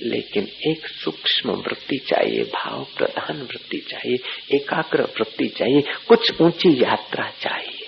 लेकिन 0.00 0.48
एक 0.66 0.86
सूक्ष्म 0.86 1.50
वृत्ति 1.50 1.96
चाहिए, 1.96 2.42
भाव 2.44 2.86
प्रधान 2.96 3.42
वृत्ति 3.42 3.78
चाहिए, 3.78 4.16
एकाग्र 4.56 5.02
वृत्ति 5.02 5.48
चाहिए, 5.48 5.80
कुछ 6.08 6.40
ऊँची 6.40 6.82
यात्रा 6.82 7.32
चाहिए। 7.40 7.80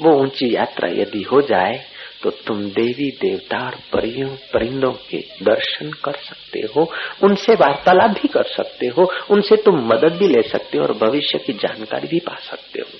वो 0.00 0.22
ऊँची 0.22 0.54
यात्रा 0.54 0.88
यदि 0.88 1.22
हो 1.22 1.40
जाए 1.40 1.91
तो 2.22 2.30
तुम 2.30 2.64
देवी 2.64 3.10
देवता 3.10 3.58
और 3.58 3.74
परियों, 3.92 4.28
परिंदों 4.28 4.92
के 4.92 5.24
दर्शन 5.42 5.90
कर 5.90 6.12
सकते 6.12 6.60
हो, 6.60 6.92
उनसे 7.22 7.54
वार्तालाप 7.54 8.10
भी 8.10 8.28
कर 8.28 8.44
सकते 8.44 8.86
हो, 8.86 9.12
उनसे 9.30 9.56
तुम 9.56 9.88
मदद 9.88 10.12
भी 10.12 10.28
ले 10.28 10.42
सकते 10.42 10.78
हो 10.78 10.84
और 10.84 10.92
भविष्य 10.92 11.38
की 11.38 11.52
जानकारी 11.52 12.08
भी 12.08 12.18
पा 12.18 12.34
सकते 12.34 12.80
हो। 12.80 12.98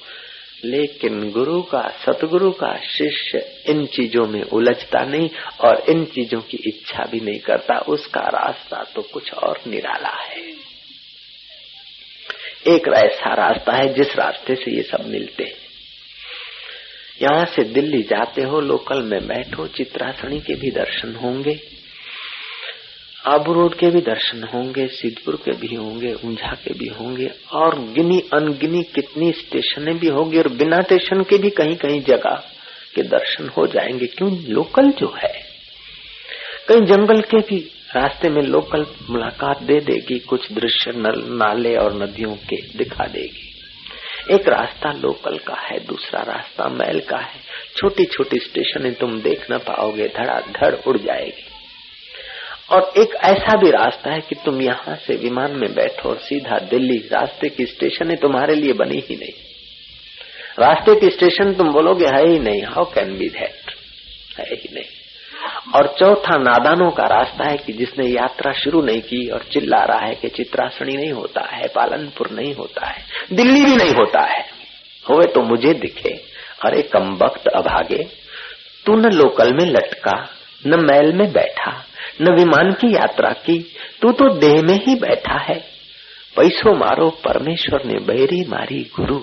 लेकिन 0.64 1.30
गुरु 1.30 1.62
का, 1.62 1.92
सतगुरु 2.06 2.50
का 2.50 2.76
शिष्य 2.76 3.62
इन 3.66 3.86
चीज़ों 3.86 4.26
में 4.26 4.42
उलझता 4.42 5.04
नहीं 5.04 5.30
और 5.60 5.84
इन 5.88 6.04
चीज़ों 6.04 6.40
की 6.40 6.56
इच्छा 6.56 7.04
भी 7.04 7.20
नहीं 7.20 7.38
करता, 7.38 7.78
उसका 7.78 8.20
रास्ता 8.20 8.84
तो 8.94 9.02
कुछ 9.02 9.34
और 9.34 9.60
निराला 9.66 10.08
है। 10.08 10.72
एक 12.66 12.88
ऐसा 12.88 13.34
रास्ता 13.34 13.72
है 13.72 13.94
जिस 13.94 14.16
रास्ते 14.16 14.54
से 14.54 14.76
ये 14.76 14.82
सब 14.82 15.06
मिलते 15.06 15.44
हैं। 15.44 15.61
यहाँ 17.22 17.44
से 17.44 17.64
दिल्ली 17.64 18.02
जाते 18.02 18.42
हो, 18.42 18.60
लोकल 18.60 19.02
में 19.02 19.26
बैठो 19.26 19.66
चित्रासनी 19.66 20.40
के 20.40 20.54
भी 20.54 20.70
दर्शन 20.70 21.14
होंगे 21.14 21.60
आबू 23.26 23.52
रोड 23.52 23.74
के 23.74 23.90
भी 23.90 24.00
दर्शन 24.00 24.44
होंगे, 24.54 24.86
सिद्धपुर 24.86 25.36
के 25.36 25.50
भी 25.50 25.74
होंगे, 25.74 26.14
ऊंझा 26.24 26.56
के 26.64 26.74
भी 26.74 26.86
होंगे, 26.86 27.30
और 27.52 27.78
गिनी 27.78 28.20
अनगिनी 28.20 28.82
कितनी 28.82 29.32
स्टेशन 29.32 29.98
भी 29.98 30.08
होंगी, 30.08 30.38
और 30.38 30.48
बिना 30.48 30.82
स्टेशन 30.82 31.22
के 31.22 31.38
भी 31.38 31.50
कहीं 31.50 31.76
कहीं 31.76 32.02
जगह 32.02 32.44
के 32.94 33.02
दर्शन 33.02 33.48
हो 33.48 33.66
जाएँगे। 33.66 34.06
क्यों? 34.06 34.42
लोकल 34.42 34.90
जो 34.90 35.16
है, 35.22 35.42
कहीं 36.68 36.86
जंगल 36.86 37.20
के 37.20 37.38
भी 37.38 37.70
रास्ते 37.96 38.28
में 38.28 38.42
लोकल 38.42 38.86
मुलाकात 39.10 39.62
दे 39.62 39.80
देगी, 39.80 40.18
कुछ 40.18 40.52
दृश्य 40.52 40.92
नाले 40.96 41.76
और 41.76 42.02
नदियों 42.02 42.34
के 42.34 42.56
दिखा 42.56 43.06
देगी। 43.06 43.51
एक 44.30 44.48
रास्ता 44.48 44.92
लोकल 44.92 45.38
का 45.38 45.54
है, 45.54 45.80
दूसरा 45.86 46.22
रास्ता 46.22 46.68
मैल 46.68 47.00
का 47.00 47.16
है। 47.16 47.40
छोटी 47.76 48.04
छोटी 48.04 48.38
स्टेशन 48.38 48.92
तुम 48.92 49.20
देख 49.20 49.46
न 49.50 49.58
पाओगे, 49.58 50.08
धड़ाधड़ 50.08 50.74
उड़ 50.74 50.98
जाएगी। 50.98 51.44
और 52.70 52.92
एक 52.98 53.14
ऐसा 53.14 53.56
भी 53.56 53.70
रास्ता 53.70 54.12
है 54.12 54.20
कि 54.20 54.34
तुम 54.34 54.62
यहाँ 54.62 54.96
से 54.96 55.16
विमान 55.16 55.50
में 55.50 55.74
बैठो 55.74 56.08
और 56.08 56.18
सीधा 56.18 56.58
दिल्ली, 56.58 56.98
रास्ते 56.98 57.48
की 57.48 57.66
स्टेशन 57.66 58.14
तुम्हारे 58.16 58.54
लिए 58.54 58.72
बनी 58.72 59.04
ही 59.10 59.16
नहीं। 59.16 59.32
रास्ते 60.58 61.00
की 61.00 61.10
स्टेशन 61.10 61.54
तुम 61.54 61.72
बोलोगे 61.72 62.06
है 62.06 62.28
ही 62.28 62.38
नहीं 62.38 62.62
हाउ 62.62 62.84
कैन 62.84 63.18
बी 63.18 63.28
दैट 63.28 63.74
है 64.38 64.44
ही 64.44 64.74
नहीं। 64.74 65.01
और 65.74 65.86
चौथा 65.98 66.36
नादानों 66.36 66.90
का 66.90 67.04
रास्ता 67.06 67.48
है 67.48 67.56
कि 67.56 67.72
जिसने 67.72 68.06
यात्रा 68.06 68.52
शुरू 68.52 68.82
नहीं 68.82 69.00
की 69.00 69.28
और 69.28 69.42
चिल्ला 69.42 69.82
रहा 69.84 70.06
है 70.06 70.14
कि 70.14 70.28
चित्रासनी 70.28 70.96
नहीं 70.96 71.12
होता 71.12 71.40
है, 71.52 71.68
पालनपुर 71.68 72.30
नहीं 72.30 72.54
होता 72.54 72.86
है, 72.86 73.04
दिल्ली 73.32 73.64
भी 73.64 73.76
नहीं 73.76 73.94
होता 73.94 74.24
है। 74.26 74.40
होवे 75.04 75.26
तो 75.26 75.42
मुझे 75.42 75.74
दिखे, 75.74 76.10
अरे 76.64 76.82
कम 76.82 77.14
वक्त 77.22 77.48
अभागे 77.48 78.02
तू 78.86 78.96
न 78.96 79.12
लोकल 79.12 79.52
में 79.52 79.64
लटका, 79.66 80.28
न 80.66 80.80
मैल 80.80 81.12
में 81.12 81.32
बैठा, 81.32 81.72
न 82.20 82.34
विमान 82.34 82.72
की 82.72 82.94
यात्रा 82.94 83.30
की, 83.30 83.58
तू 84.02 84.12
तो 84.12 84.28
देह 84.34 84.62
में 84.62 84.74
ही 84.74 84.94
बैठा 84.94 85.38
है। 85.38 85.58
पैसो 86.36 86.74
मारो 86.74 87.08
परमेश्वर 87.10 87.84
ने 87.84 87.98
बैरी 88.04 88.44
मारी 88.48 88.90
गुरु, 88.96 89.20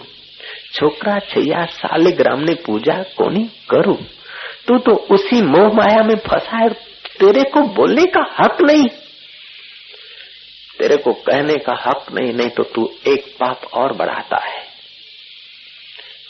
छोकरा, 0.73 1.19
छैया, 1.19 1.65
साले 1.65 2.11
ग्राम 2.11 2.39
ने 2.39 2.53
पूजा 2.53 3.03
कोनी 3.17 3.43
करू। 3.69 3.97
तू 4.69 4.77
तो 4.77 4.91
उसी 4.91 5.41
मोह 5.41 5.67
माया 5.73 6.03
में 6.03 6.15
फंसा 6.15 6.57
है, 6.57 6.69
तेरे 7.19 7.43
को 7.43 7.61
बोलने 7.61 8.05
का 8.05 8.35
हक 8.39 8.57
नहीं। 8.61 8.87
तेरे 10.79 10.97
को 10.97 11.13
कहने 11.13 11.53
का 11.53 11.73
हक 11.75 12.05
नहीं 12.11 12.33
नहीं 12.33 12.49
तो 12.49 12.63
तू 12.63 12.93
एक 13.07 13.25
पाप 13.39 13.61
और 13.73 13.93
बढ़ाता 13.93 14.37
है। 14.37 14.63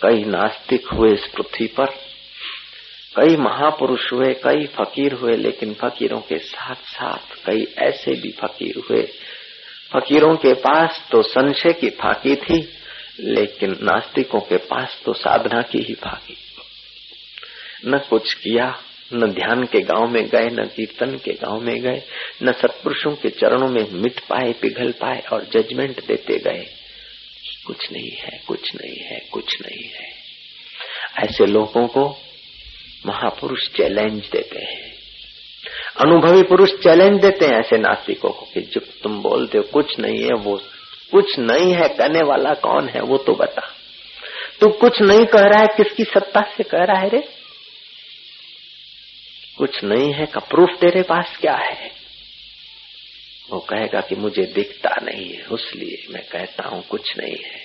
कई 0.01 0.23
नास्तिक 0.23 0.87
हुए 0.87 1.13
इस 1.13 1.25
पृथ्वी 1.25 1.67
पर, 1.67 1.85
कई 3.15 3.35
महापुरुष 3.35 4.11
हुए, 4.13 4.33
कई 4.33 4.65
फकीर 4.65 5.13
हुए, 5.13 5.37
लेकिन 5.37 5.73
फकीरों 5.73 6.19
के 6.19 6.37
साथ 6.37 6.75
साथ 6.75 7.35
कई 7.45 7.67
ऐसे 7.77 8.11
भी 8.11 8.31
फकीर 8.31 8.83
हुए। 8.89 9.01
फकीरों 9.95 10.35
के 10.35 10.53
पास 10.53 11.07
तो 11.11 11.21
संशय 11.21 11.73
की 11.73 11.89
फाकी 11.89 12.35
थी, 12.35 12.69
लेकिन 13.19 13.79
नास्तिकों 13.83 14.39
के 14.39 14.57
पास 14.57 15.01
तो 15.05 15.13
साधना 15.13 15.61
की 15.61 15.79
ही 15.79 15.93
फाकी। 15.93 16.37
न 17.85 17.97
कुछ 18.09 18.33
किया, 18.33 18.79
न 19.13 19.31
ध्यान 19.31 19.63
के 19.63 19.79
गाँव 19.79 20.07
में 20.07 20.27
गए, 20.27 20.45
न 20.45 20.69
कीर्तन 20.75 21.17
के 21.17 21.31
गाँव 21.31 21.61
में 21.61 21.81
गए, 21.81 22.01
न 22.43 22.51
सत्पुरुषों 22.51 23.15
के 23.15 23.29
चरणों 23.29 23.67
में 23.67 23.87
मिट 23.91 24.19
पाए, 24.19 24.53
पिघल 24.53 24.91
पाए 24.91 25.23
और 25.33 25.47
जजमेंट 25.53 26.05
देते 26.05 26.37
गए। 26.37 26.65
कुछ 27.67 27.91
नहीं 27.91 28.11
है, 28.11 28.41
कुछ 28.47 28.75
नहीं 28.75 28.97
है, 28.97 29.19
कुछ 29.31 29.57
नहीं 29.61 29.89
है। 29.89 30.19
ऐसे 31.23 31.45
लोगों 31.45 31.87
को 31.87 32.17
महापुरुष 33.05 33.67
चैलेंज 33.67 34.29
देते 34.31 34.59
हैं। 34.59 34.93
अनुभवी 35.99 36.43
पुरुष 36.43 36.71
चैलेंज 36.73 37.21
देते 37.21 37.45
हैं 37.45 37.59
ऐसे 37.59 37.77
नास्तिकों 37.77 38.29
को 38.29 38.47
कि 38.53 38.61
जब 38.61 38.81
तुम 39.03 39.21
बोलते 39.21 39.57
हो, 39.57 39.63
कुछ 39.63 39.99
नहीं 39.99 40.23
है 40.23 40.33
वो, 40.33 40.61
कुछ 41.11 41.39
नहीं 41.39 41.73
है 41.73 41.89
कहने 41.89 42.19
वाला 42.25 42.53
कौन 42.53 42.89
है 42.89 43.01
वो 43.01 43.17
तो 43.17 43.33
बता। 43.33 43.61
तू 44.61 44.67
कुछ 44.67 45.01
नहीं 45.01 45.25
कह 45.25 45.39
रहा 45.39 45.59
है, 45.59 45.67
किसकी 45.77 46.03
सत्ता 46.03 46.41
से 46.57 46.63
कह 46.63 46.83
रहा 46.83 46.99
है 46.99 47.09
रे? 47.09 47.38
कुछ 49.59 49.83
नहीं 49.83 50.13
है 50.13 50.25
का 50.25 50.39
प्रूफ 50.39 50.69
तेरे 50.79 51.01
पास 51.01 51.37
क्या 51.41 51.55
है? 51.55 51.91
वो 53.49 53.59
कहेगा 53.59 54.01
कि 54.01 54.15
मुझे 54.15 54.43
दिखता 54.43 54.95
नहीं 55.01 55.33
है 55.33 55.43
उसलिए 55.43 56.13
मैं 56.13 56.23
कहता 56.23 56.67
हूँ 56.67 56.83
कुछ 56.83 57.17
नहीं 57.17 57.37
है। 57.45 57.61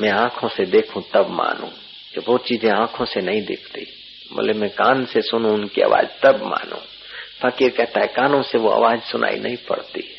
मैं 0.00 0.10
आँखों 0.10 0.48
से 0.48 0.66
देखूँ 0.66 1.02
तब 1.14 1.30
मानूं 1.30 1.68
कि 2.14 2.20
वो 2.20 2.38
चीज़ें 2.38 2.70
आँखों 2.70 3.04
से 3.04 3.20
नहीं 3.20 3.42
दिखती। 3.42 3.86
बोले, 4.32 4.52
मैं 4.52 4.70
कान 4.70 5.04
से 5.04 5.22
सुनू 5.22 5.48
उनकी 5.48 5.80
आवाज़ 5.80 6.06
तब 6.06 6.42
मानो। 6.44 6.82
फकीर 7.42 7.70
कहता 7.70 8.00
है, 8.00 8.06
कानों 8.06 8.42
से 8.42 8.58
वो 8.58 8.70
आवाज़ 8.70 9.00
सुनाई 9.00 9.36
नहीं 9.36 9.56
पड़ती 9.56 10.12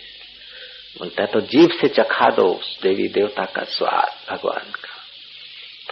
बोलता 1.00 1.24
है 1.24 1.27
तो 1.27 1.42
जीव 1.42 1.70
से 1.82 1.88
चखा 1.88 2.30
दो 2.30 2.44
उस 2.44 2.80
देवी 2.82 3.08
देवता 3.08 3.46
का 3.46 3.63
स्वाद, 3.63 4.34
भगवान 4.34 4.72
का। 4.72 4.97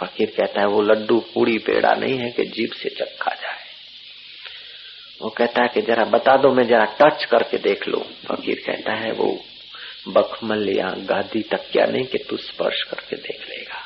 फकीर 0.00 0.32
कहता 0.36 0.60
है, 0.60 0.66
वो 0.66 0.82
लड्डू 0.82 1.20
पूड़ी 1.34 1.58
पेड़ा 1.58 1.94
नहीं 1.94 2.18
है 2.18 2.30
कि 2.30 2.44
जीप 2.44 2.72
से 2.72 2.88
चखा 2.88 3.34
जाए। 3.34 3.56
वो 5.22 5.30
कहता 5.30 5.62
है 5.62 5.68
कि 5.68 5.82
जरा 5.82 6.04
बता 6.04 6.36
दो, 6.36 6.52
मैं 6.52 6.66
जरा 6.66 6.84
टच 6.84 7.24
करके 7.24 7.58
देख 7.58 7.88
लू। 7.88 7.98
फकीर 7.98 8.62
कहता 8.66 8.92
है, 8.92 9.12
वो 9.12 9.44
बखमल 10.08 10.68
या 10.68 10.88
गादी 10.88 11.42
तक 11.42 11.70
क्या 11.72 11.86
नहीं 11.86 12.04
कि 12.04 12.18
तू 12.18 12.36
स्पर्श 12.36 12.82
करके 12.82 13.16
देख 13.16 13.46
लेगा। 13.48 13.82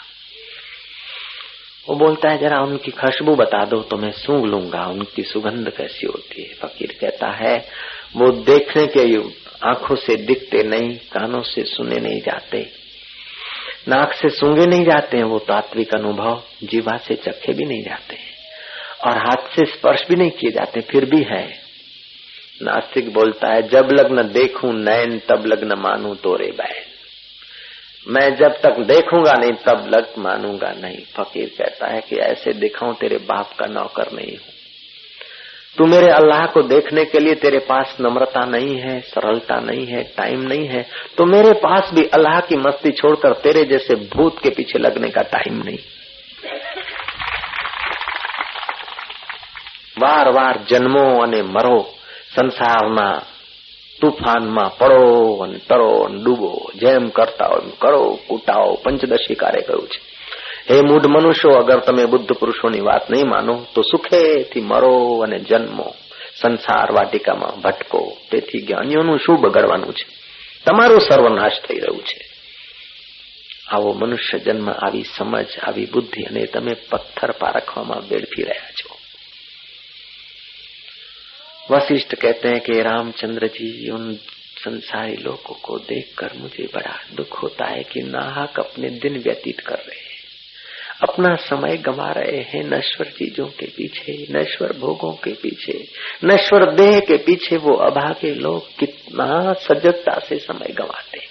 वो 1.88 1.96
बोलता 1.96 2.30
है, 2.30 2.38
जरा 2.38 2.60
उनकी 2.60 2.90
खुशबू 2.90 3.36
बता 3.36 3.64
दो 3.64 3.82
तो 3.82 3.96
मैं 3.96 4.12
सूंघ 4.12 4.44
लूँगा, 4.44 4.86
उनकी 4.86 5.22
सुगंध 5.22 5.70
कैसी 5.70 6.06
होती 6.06 6.42
है? 6.42 6.54
फकीर 6.54 6.98
कहता 7.00 7.30
है, 7.30 7.68
वो 8.16 8.30
देखने 8.30 8.86
के 8.86 9.16
आँखों 9.68 9.96
से 9.96 10.16
दिखते 10.16 10.62
नहीं, 10.62 10.96
कानों 10.96 11.42
से 11.42 11.64
सुने 11.64 12.00
नहीं 12.00 12.20
जाते। 12.20 12.79
नाक 13.88 14.12
से 14.12 14.28
सूंघे 14.28 14.66
नहीं 14.66 14.84
जाते 14.84 15.16
हैं, 15.16 15.24
वो 15.24 15.38
तात्विक 15.38 15.94
अनुभव 15.94 16.42
जीवा 16.62 16.96
से 16.96 17.14
चखे 17.14 17.52
भी 17.52 17.64
नहीं 17.64 17.82
जाते 17.82 18.16
हैं 18.16 18.28
और 19.04 19.18
हाथ 19.18 19.48
से 19.48 19.64
स्पर्श 19.64 20.04
भी 20.08 20.16
नहीं 20.16 20.30
किए 20.30 20.50
जाते, 20.50 20.80
फिर 20.80 21.04
भी 21.04 21.22
है। 21.22 21.44
नास्तिक 22.62 23.12
बोलता 23.12 23.52
है, 23.52 23.62
जब 23.68 23.88
लग्न 23.92 24.22
देखूँ 24.32 24.72
नैन 24.74 25.18
तब 25.18 25.46
लग्न 25.46 25.78
मानू 25.78 26.14
तोरे 26.14 26.50
बैन 26.52 26.88
मैं 28.06 28.28
जब 28.36 28.60
तक 28.60 28.78
देखूँगा 28.78 29.32
नहीं, 29.32 29.52
तब 29.52 29.90
लग 29.94 30.12
मानूँगा 30.18 30.72
नहीं। 30.72 31.04
फकीर 31.16 31.48
कहता 31.58 31.86
है 31.86 32.00
कि 32.00 32.16
ऐसे 32.16 32.52
दिखाऊँ 32.52 32.94
तेरे 32.94 33.18
बाप 33.18 33.50
का 33.58 33.66
नौकर 33.66 34.12
नहीं 34.12 34.36
हूँ। 34.36 34.59
तू 35.77 35.85
मेरे 35.85 36.11
अल्लाह 36.11 36.45
को 36.45 36.61
देखने 36.63 37.03
के 37.05 37.19
लिए 37.19 37.35
तेरे 37.35 37.59
पास 37.65 37.95
नम्रता 38.01 38.45
नहीं 38.45 38.77
है 38.79 38.99
सरलता 39.07 39.59
नहीं 39.61 39.85
है 39.87 40.03
टाइम 40.17 40.41
नहीं 40.43 40.67
है 40.67 40.85
तो 41.17 41.25
मेरे 41.25 41.51
पास 41.59 41.89
भी 41.93 42.05
अल्लाह 42.13 42.39
की 42.41 42.57
मस्ती 42.59 42.91
छोड़कर 42.91 43.33
तेरे 43.41 43.65
जैसे 43.65 43.95
भूत 44.07 44.39
के 44.43 44.49
पीछे 44.49 44.79
लगने 44.79 45.09
का 45.09 45.21
टाइम 45.31 45.61
नहीं 45.63 45.77
વાર 49.97 50.27
વાર 50.29 50.55
જન્મો 50.69 51.05
અને 51.21 51.41
મરો 51.45 51.77
સંસારના 52.35 53.05
તુફાનમાં 54.01 54.65
પડો 54.71 55.03
અને 55.43 55.59
તરો 55.69 55.91
અને 56.05 56.17
ડૂબો 56.19 56.49
જેમ 56.75 57.05
કરતા 57.09 57.47
હોય 57.47 57.77
કરો 57.79 58.01
કૂટાઓ 58.27 58.73
પંચદશી 58.83 59.35
કાર્ય 59.35 59.61
કહ્યું 59.61 59.87
છે 59.87 59.99
હે 60.69 60.77
મૂઢ 60.81 61.07
મનુષ્યો 61.07 61.55
અગર 61.57 61.79
તમે 61.81 62.05
બુદ્ધ 62.07 62.31
પુરુષોની 62.39 62.81
વાત 62.81 63.05
નહીં 63.09 63.27
માનો 63.27 63.55
તો 63.73 63.81
સુખેથી 63.83 64.61
મરો 64.61 64.93
અને 65.23 65.37
જન્મો 65.41 65.87
સંસાર 66.35 66.89
વાટિકામાં 66.93 67.61
ભટકો 67.61 67.99
તેથી 68.31 68.61
જ્ઞાનીઓનું 68.61 69.19
શું 69.19 69.37
બગડવાનું 69.37 69.93
છે 69.93 70.05
તમારું 70.65 71.01
સર્વનાશ 71.01 71.59
થઈ 71.61 71.79
રહ્યું 71.79 72.03
છે 72.03 72.19
આવો 73.67 73.89
મનુષ્ય 73.93 74.37
જન્મ 74.39 74.67
આવી 74.75 75.07
સમજ 75.07 75.51
આવી 75.59 75.87
બુદ્ધિ 75.87 76.21
અને 76.25 76.41
તમે 76.47 76.73
પથ્થર 76.89 77.31
પારખવામાં 77.33 78.03
બેડફી 78.09 78.45
રહ્યા 78.45 78.73
છો 78.73 78.89
वशिष्ठ 81.69 82.11
कहते 82.15 82.47
हैं 82.47 82.59
कि 82.59 82.81
रामचंद्र 82.81 83.47
जी 83.47 83.69
उन 83.89 84.03
संसारी 84.57 85.15
लोगों 85.17 85.55
को 85.61 85.77
देखकर 85.81 86.33
मुझे 86.37 86.65
बड़ा 86.73 86.95
दुख 87.15 87.41
होता 87.43 87.65
है 87.65 87.83
कि 87.83 88.01
नाहक 88.07 88.59
अपने 88.59 88.89
दिन 88.97 89.17
व्यतीत 89.19 89.59
कर 89.59 89.79
रहे 89.79 90.01
हैं 90.01 90.08
अपना 91.00 91.34
समय 91.40 91.76
गंवा 91.76 92.10
रहे 92.10 92.40
हैं 92.48 92.62
नश्वर 92.66 93.06
चीज़ों 93.08 93.46
के 93.58 93.66
पीछे, 93.66 94.26
नश्वर 94.32 94.72
भोगों 94.78 95.12
के 95.14 95.32
पीछे, 95.32 95.78
नश्वर 96.24 96.70
देह 96.72 96.98
के 97.00 97.16
पीछे 97.16 97.56
वो 97.56 97.74
अभागे 97.86 98.34
लोग 98.34 98.68
कितना 98.78 99.52
सजगता 99.62 100.18
से 100.18 100.38
समय 100.38 100.74
गंवाते 100.78 101.28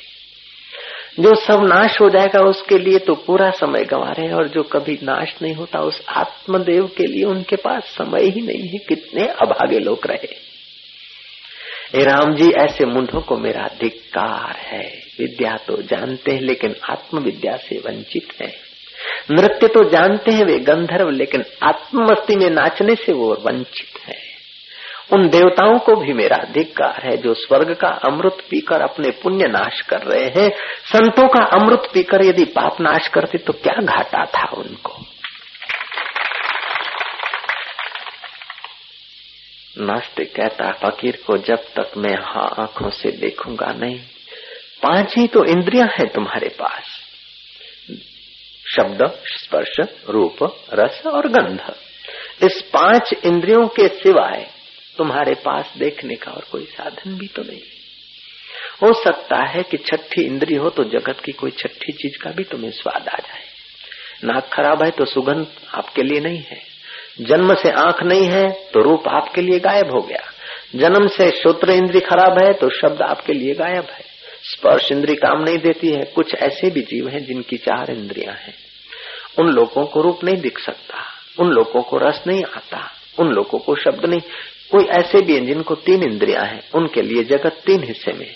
जो 1.19 1.33
सब 1.35 1.63
नाश 1.63 1.99
हो 2.01 2.09
जाएगा 2.09 2.39
उसके 2.39 2.77
लिए 2.77 2.99
तो 2.99 3.13
पूरा 3.15 3.49
समय 3.51 3.83
गंवा 3.83 4.11
रहे 4.11 4.25
हैं 4.27 4.33
और 4.33 4.47
जो 4.47 4.63
कभी 4.63 4.97
नाश 5.03 5.33
नहीं 5.41 5.53
होता 5.53 5.79
उस 5.81 6.01
आत्मदेव 6.09 6.85
के 6.97 7.07
लिए 7.07 7.23
उनके 7.23 7.55
पास 7.55 7.83
समय 7.97 8.29
ही 8.29 8.41
नहीं 8.41 8.67
है, 8.67 8.77
कितने 8.79 9.27
अभागे 9.41 9.79
लोग 9.79 10.07
रहे 10.07 10.35
ए 11.95 12.03
राम 12.03 12.35
जी, 12.35 12.49
ऐसे 12.59 12.85
मुंडों 12.85 13.21
को 13.21 13.37
मेरा 13.37 13.67
धिक्कार 13.79 14.55
है। 14.57 14.83
विद्या 15.19 15.55
तो 15.57 15.81
जानते 15.81 16.31
हैं 16.31 16.41
लेकिन 16.41 16.75
आत्मविद्या 16.89 17.55
से 17.57 17.77
वंचित 17.77 18.33
है। 18.41 18.51
नृत्य 19.31 19.67
तो 19.67 19.83
जानते 19.89 20.31
हैं 20.31 20.45
वे 20.45 20.57
गंधर्व, 20.63 21.09
लेकिन 21.09 21.43
आत्मस्ती 21.63 22.35
में 22.35 22.49
नाचने 22.49 22.95
से 22.95 23.13
वो 23.13 23.33
वंचित 23.45 23.99
है। 24.07 24.17
उन 25.11 25.27
देवताओं 25.29 25.77
को 25.79 25.95
भी 25.95 26.13
मेरा 26.13 26.37
धिक्कार 26.53 27.01
है 27.03 27.15
जो 27.17 27.33
स्वर्ग 27.33 27.73
का 27.75 27.89
अमृत 28.05 28.41
पीकर 28.49 28.81
अपने 28.81 29.11
पुण्य 29.21 29.47
नाश 29.47 29.81
कर 29.81 30.01
रहे 30.03 30.25
हैं। 30.35 30.49
संतों 30.85 31.27
का 31.27 31.43
अमृत 31.55 31.89
पीकर 31.93 32.25
यदि 32.25 32.45
पाप 32.55 32.81
नाश 32.81 33.07
करते 33.07 33.37
तो 33.37 33.53
क्या 33.53 33.81
घाटा 33.83 34.25
था 34.25 34.49
उनको? 34.57 34.97
नास्तिक 39.75 40.33
कहता, 40.35 40.71
फकीर 40.81 41.17
को 41.27 41.37
जब 41.39 41.63
तक 41.75 41.91
मैं 41.97 42.15
हाँ 42.23 42.49
आँखों 42.59 42.89
से 42.91 43.11
देखूँगा 43.17 43.71
नहीं, 43.73 43.99
पाँच 44.83 45.13
ही 45.17 45.27
तो 45.27 45.43
इंद्रियाँ 45.45 45.87
हैं 45.89 46.07
तुम्हारे 46.07 46.49
पास। 46.59 46.88
शब्द, 48.75 48.99
स्पर्श, 49.25 49.75
रूप, 50.09 50.37
रस 50.73 51.01
और 51.05 51.27
गंध। 51.27 51.73
इस 52.43 52.61
पाँच 52.73 53.13
इंद्रियों 53.25 53.67
के 53.67 53.87
सिवाय 53.87 54.47
तुम्हारे 54.97 55.33
पास 55.35 55.73
देखने 55.77 56.15
का 56.15 56.31
और 56.31 56.45
कोई 56.51 56.65
साधन 56.65 57.17
भी 57.17 57.27
तो 57.27 57.41
नहीं। 57.41 57.61
हो 58.83 58.93
सकता 58.93 59.37
है 59.45 59.63
कि 59.63 59.77
छठी 59.77 60.21
इंद्री 60.21 60.55
हो 60.55 60.69
तो 60.69 60.83
जगत 60.83 61.21
की 61.25 61.31
कोई 61.31 61.51
छठी 61.51 61.91
चीज़ 61.91 62.17
का 62.17 62.31
भी 62.31 62.43
तुम्हें 62.43 62.71
स्वाद 62.71 63.07
आ 63.07 63.17
जाए। 63.17 63.43
नाक 64.23 64.49
खराब 64.53 64.83
है 64.83 64.91
तो 64.91 65.05
सुगंध 65.05 65.47
आपके 65.73 66.03
लिए 66.03 66.19
नहीं 66.19 66.43
है। 66.43 66.61
जन्म 67.21 67.53
से 67.53 67.71
आँख 67.71 68.03
नहीं 68.03 68.25
है 68.25 68.47
तो 68.73 68.81
रूप 68.81 69.07
आपके 69.07 69.41
लिए 69.41 69.59
गायब 69.59 69.91
हो 69.91 70.01
गया। 70.01 70.23
जन्म 70.75 71.07
से 71.07 71.29
श्रोत्र 71.31 71.71
इंद्री 71.71 71.99
खराब 71.99 72.43
है 72.43 72.53
तो 72.53 72.69
शब्द 72.69 73.01
आपके 73.01 73.33
लिए 73.33 73.53
गायब 73.53 73.87
है। 73.91 74.08
स्पर्श 74.43 74.91
इंद्री 74.91 75.15
काम 75.15 75.43
नहीं 75.43 75.57
देती 75.57 75.87
है। 75.87 76.03
कुछ 76.03 76.35
ऐसे 76.35 76.69
भी 76.69 76.81
जीव 76.81 77.09
हैं 77.09 77.25
जिनकी 77.25 77.57
चार 77.57 77.91
इंद्रियाँ 77.91 78.33
हैं। 78.33 78.53
उन 79.39 79.47
लोगों 79.47 79.85
को 79.85 80.01
रूप 80.01 80.23
नहीं 80.23 80.37
दिख 80.37 80.59
सकता। 80.59 80.95
उन 81.39 81.49
लोगों 81.49 81.81
को 81.81 81.97
रस 81.97 82.21
नहीं 82.27 82.43
आता। 82.43 82.91
उन 83.19 83.27
लोगों 83.27 83.59
को 83.59 83.75
शब्द 83.75 84.05
नहीं। 84.05 84.21
कोई 84.71 84.85
ऐसे 84.85 85.21
भी 85.21 85.35
हैं 85.35 85.45
जिनको 85.45 85.75
तीन 85.75 86.03
इंद्रियाँ 86.03 86.45
हैं। 86.45 86.63
उनके 86.75 87.01
लिए 87.01 87.23
जगत 87.23 87.61
तीन 87.65 87.83
हिस्से 87.83 88.13
में। 88.13 88.35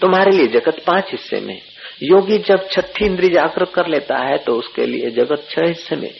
तुम्हारे 0.00 0.36
लिए 0.36 0.46
जगत 0.46 0.82
पाँच 0.86 1.04
हिस्से 1.10 1.40
में। 1.40 1.62
योगी 2.02 2.38
जब 2.38 2.68
छठी 2.68 3.04
इंद्री 3.04 3.28
जागृत 3.28 3.72
कर 3.74 3.86
लेता 3.86 4.18
है 4.18 4.38
तो 4.38 4.52
उसके 4.52 4.86
लिए 4.86 5.10
जगत 5.10 5.46
छह 5.50 5.62
हिस्से 5.66 5.96
में। 5.96 6.14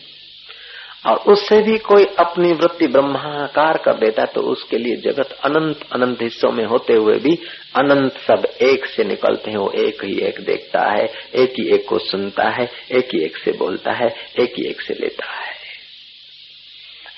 और 1.07 1.17
उससे 1.33 1.61
भी 1.63 1.77
कोई 1.79 2.05
अपनी 2.19 2.53
वृत्ति 2.53 2.87
ब्रह्माकार 2.87 3.77
कर 3.79 3.99
देता 3.99 4.25
तो 4.27 4.41
उसके 4.53 4.79
लिए 4.79 4.97
जगत 5.03 5.33
अनंत 5.45 5.85
अनंत 5.93 6.23
हिस्सों 6.23 6.51
में 6.53 6.65
होते 6.65 6.93
हुए 6.93 7.19
भी 7.19 7.35
अनंत 7.75 8.17
सब 8.21 8.47
एक 8.63 8.87
से 8.87 9.05
निकलते 9.05 9.51
हैं, 9.51 9.59
वो 9.59 9.71
एक 9.79 10.05
ही 10.05 10.19
एक 10.21 10.41
देखता 10.41 10.81
है, 10.91 11.05
एक 11.35 11.53
ही 11.53 11.67
एक 11.75 11.89
को 11.89 11.99
सुनता 12.01 12.49
है, 12.51 12.69
एक 12.91 13.15
ही 13.15 13.25
एक 13.25 13.37
से 13.37 13.53
बोलता 13.59 13.93
है, 13.93 14.09
एक 14.41 14.55
ही 14.59 14.69
एक 14.71 14.81
से 14.81 14.95
लेता 14.95 15.27
है। 15.27 15.55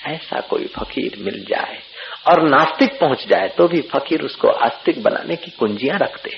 ऐसा 0.07 0.39
कोई 0.49 0.65
फकीर 0.75 1.15
मिल 1.19 1.43
जाए 1.49 1.79
और 2.27 2.41
नास्तिक 2.43 2.99
पहुँच 2.99 3.25
जाए 3.27 3.47
तो 3.57 3.67
भी 3.67 3.81
फकीर 3.93 4.21
उसको 4.21 4.47
आस्तिक 4.65 5.01
बनाने 5.03 5.35
की 5.35 5.51
कुंजियाँ 5.59 5.97
रखते 5.99 6.37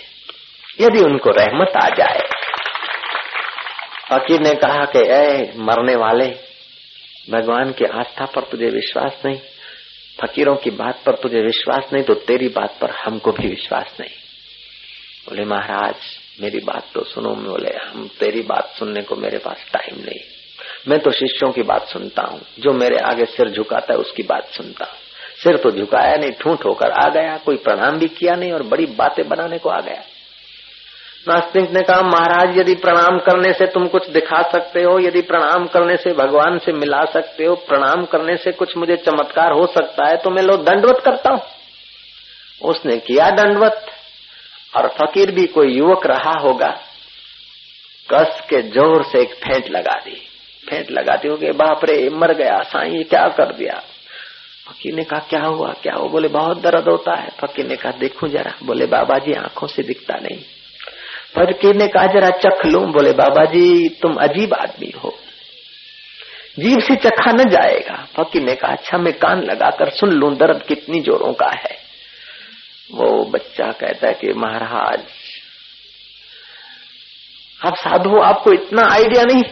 यदि 0.80 1.04
उनको 1.04 1.32
रहमत 1.32 1.76
आ 1.78 1.88
जाए, 1.98 2.22
फकीर 4.10 4.40
ने 4.42 4.54
कहा 4.56 4.86
कि 4.86 5.04
ए 5.10 5.54
मरने 5.60 5.96
वाले 5.98 6.30
भगवान 7.32 7.72
की 7.72 7.86
आस्था 7.86 8.26
पर 8.26 8.41
तुझे 8.41 8.70
विश्वास 8.70 9.22
नहीं, 9.26 9.39
फकीरों 10.20 10.56
की 10.56 10.70
बात 10.70 11.02
पर 11.06 11.15
तुझे 11.15 11.41
विश्वास 11.41 11.94
नहीं 11.94 12.04
तो 12.04 12.13
तेरी 12.13 12.48
बात 12.48 12.78
पर 12.82 12.89
हमको 12.89 13.32
भी 13.32 13.48
विश्वास 13.48 13.98
नहीं। 14.00 14.10
बोले, 15.30 15.46
महाराज, 15.46 15.96
मेरी 16.41 16.60
बात 16.60 16.86
तो 16.94 17.04
सुनो। 17.04 17.36
बोले, 17.36 17.78
हम 17.78 18.10
तेरी 18.20 18.41
बात 18.41 18.74
सुनने 18.80 19.02
को 19.02 19.15
मेरे 19.15 19.38
पास 19.38 19.65
टाइम 19.74 20.00
नहीं। 20.00 20.20
मैं 20.88 21.00
तो 21.00 21.12
शिष्यों 21.12 21.52
की 21.52 21.63
बात 21.63 21.88
सुनता 21.88 22.22
हूँ, 22.22 22.41
जो 22.60 22.74
मेरे 22.74 22.98
आगे 22.98 23.26
सिर 23.26 23.50
झुकाता 23.50 23.94
है 23.94 24.00
उसकी 24.00 24.24
बात 24.24 24.48
सुनता 24.48 24.86
हूँ। 24.86 24.98
सिर 25.44 25.58
तो 25.58 25.72
झुकाया 25.72 26.15
नहीं, 26.15 26.32
ठूठ 26.32 26.65
होकर 26.65 26.91
आ 26.91 27.10
गया, 27.10 27.38
कोई 27.38 27.56
प्रणाम 27.56 28.00
भी 28.00 28.08
किया 28.08 28.36
नहीं 28.36 28.52
और 28.52 28.63
बड़ी 28.63 28.86
बातें 28.86 29.28
बनाने 29.30 29.58
को 29.58 29.70
आ 29.70 29.80
गया। 29.80 30.04
नास्तिक 31.26 31.72
ने 31.72 31.82
कहा, 31.82 32.02
महाराज, 32.04 32.58
यदि 32.58 32.74
प्रणाम 32.76 33.18
करने 33.20 33.52
से 33.54 33.66
तुम 33.68 33.88
कुछ 33.88 34.10
दिखा 34.10 34.42
सकते 34.52 34.84
हो, 34.84 34.98
यदि 35.00 35.22
प्रणाम 35.24 35.66
करने 35.68 35.98
से 35.98 36.14
भगवान 36.14 36.58
से 36.58 36.74
मिला 36.74 37.04
सकते 37.08 37.46
हो, 37.46 37.56
प्रणाम 37.68 38.06
करने 38.06 38.38
से 38.38 38.52
कुछ 38.52 38.76
मुझे 38.78 38.96
चमत्कार 39.00 39.52
हो 39.52 39.66
सकता 39.70 40.08
है 40.08 40.18
तो 40.18 40.30
मैं 40.30 40.44
लो 40.44 40.56
दंडवत 40.60 41.02
करता 41.06 41.32
हूँ। 41.32 41.42
उसने 42.62 42.98
किया 43.00 43.30
दंडवत। 43.32 43.86
और 44.74 44.88
फकीर 44.98 45.32
भी 45.32 45.46
कोई 45.48 45.74
युवक 45.74 46.06
रहा 46.08 46.38
होगा, 46.40 46.70
कस 48.10 48.42
के 48.50 48.62
ज़ोर 48.70 49.04
से 49.04 49.22
एक 49.22 49.34
फेंट 49.36 49.70
लगा 49.70 49.98
दी। 50.00 50.16
फेंट 50.64 50.92
लगाती 50.92 51.28
हो 51.28 51.36
गई 51.38 51.52
बाप 51.54 51.86
रे, 51.86 52.10
मर 52.12 52.34
गया, 52.34 52.62
साई 52.64 53.04
क्या 53.04 53.28
कर 53.30 53.54
दिया? 53.54 53.82
फकीर 54.68 54.94
ने 54.96 55.04
कहा, 55.04 55.20
क्या 55.20 55.44
हुआ 55.44 55.72
क्या 55.84 55.94
हुआ? 55.94 56.08
बोले, 56.08 56.28
बहुत 56.28 56.62
दर्द 56.62 56.88
होता 56.90 57.16
है। 57.16 57.30
फकीर 57.40 57.68
ने 57.68 57.76
कहा, 57.76 57.92
देखू 57.92 58.28
जरा। 58.28 58.54
बोले, 58.64 58.86
बाबा 58.88 59.18
जी, 59.18 59.34
आँखों 59.34 59.68
से 59.68 59.84
दिखता 59.84 60.20
नहीं। 60.20 60.40
फकीर 61.38 61.76
ने 61.76 61.88
कहा, 61.88 62.06
जरा 62.06 62.30
चख 62.30 62.65
लू। 62.65 62.80
बोले 62.80 63.12
बाबा 63.12 63.46
जी 63.46 63.89
तुम 63.89 64.15
अजीब 64.15 64.54
आदमी 64.54 64.94
हो। 65.04 65.20
जीव 66.60 66.80
से 66.80 66.96
चखा 66.96 67.32
न 67.32 67.38
जाएगा। 67.38 68.08
फकीर 68.17 68.44
ने 68.44 68.56
कहा 68.56 68.72
अच्छा 68.72 68.98
मैं 68.98 69.13
कान 69.13 69.44
लगाकर 69.44 69.89
सुन 69.89 70.10
लू, 70.10 70.30
दर्द 70.32 70.63
कितनी 70.63 71.00
जोरों 71.00 71.34
का 71.34 71.52
है। 71.52 71.78
वो 72.91 73.26
बच्चा 73.26 73.72
कहता 73.72 74.08
है 74.08 74.13
कि, 74.13 74.34
महाराज, 74.34 75.04
आप 77.65 77.76
साधु, 77.76 78.22
आपको 78.22 78.54
इतना 78.54 78.82
आइडिया 78.91 79.24
नहीं? 79.24 79.44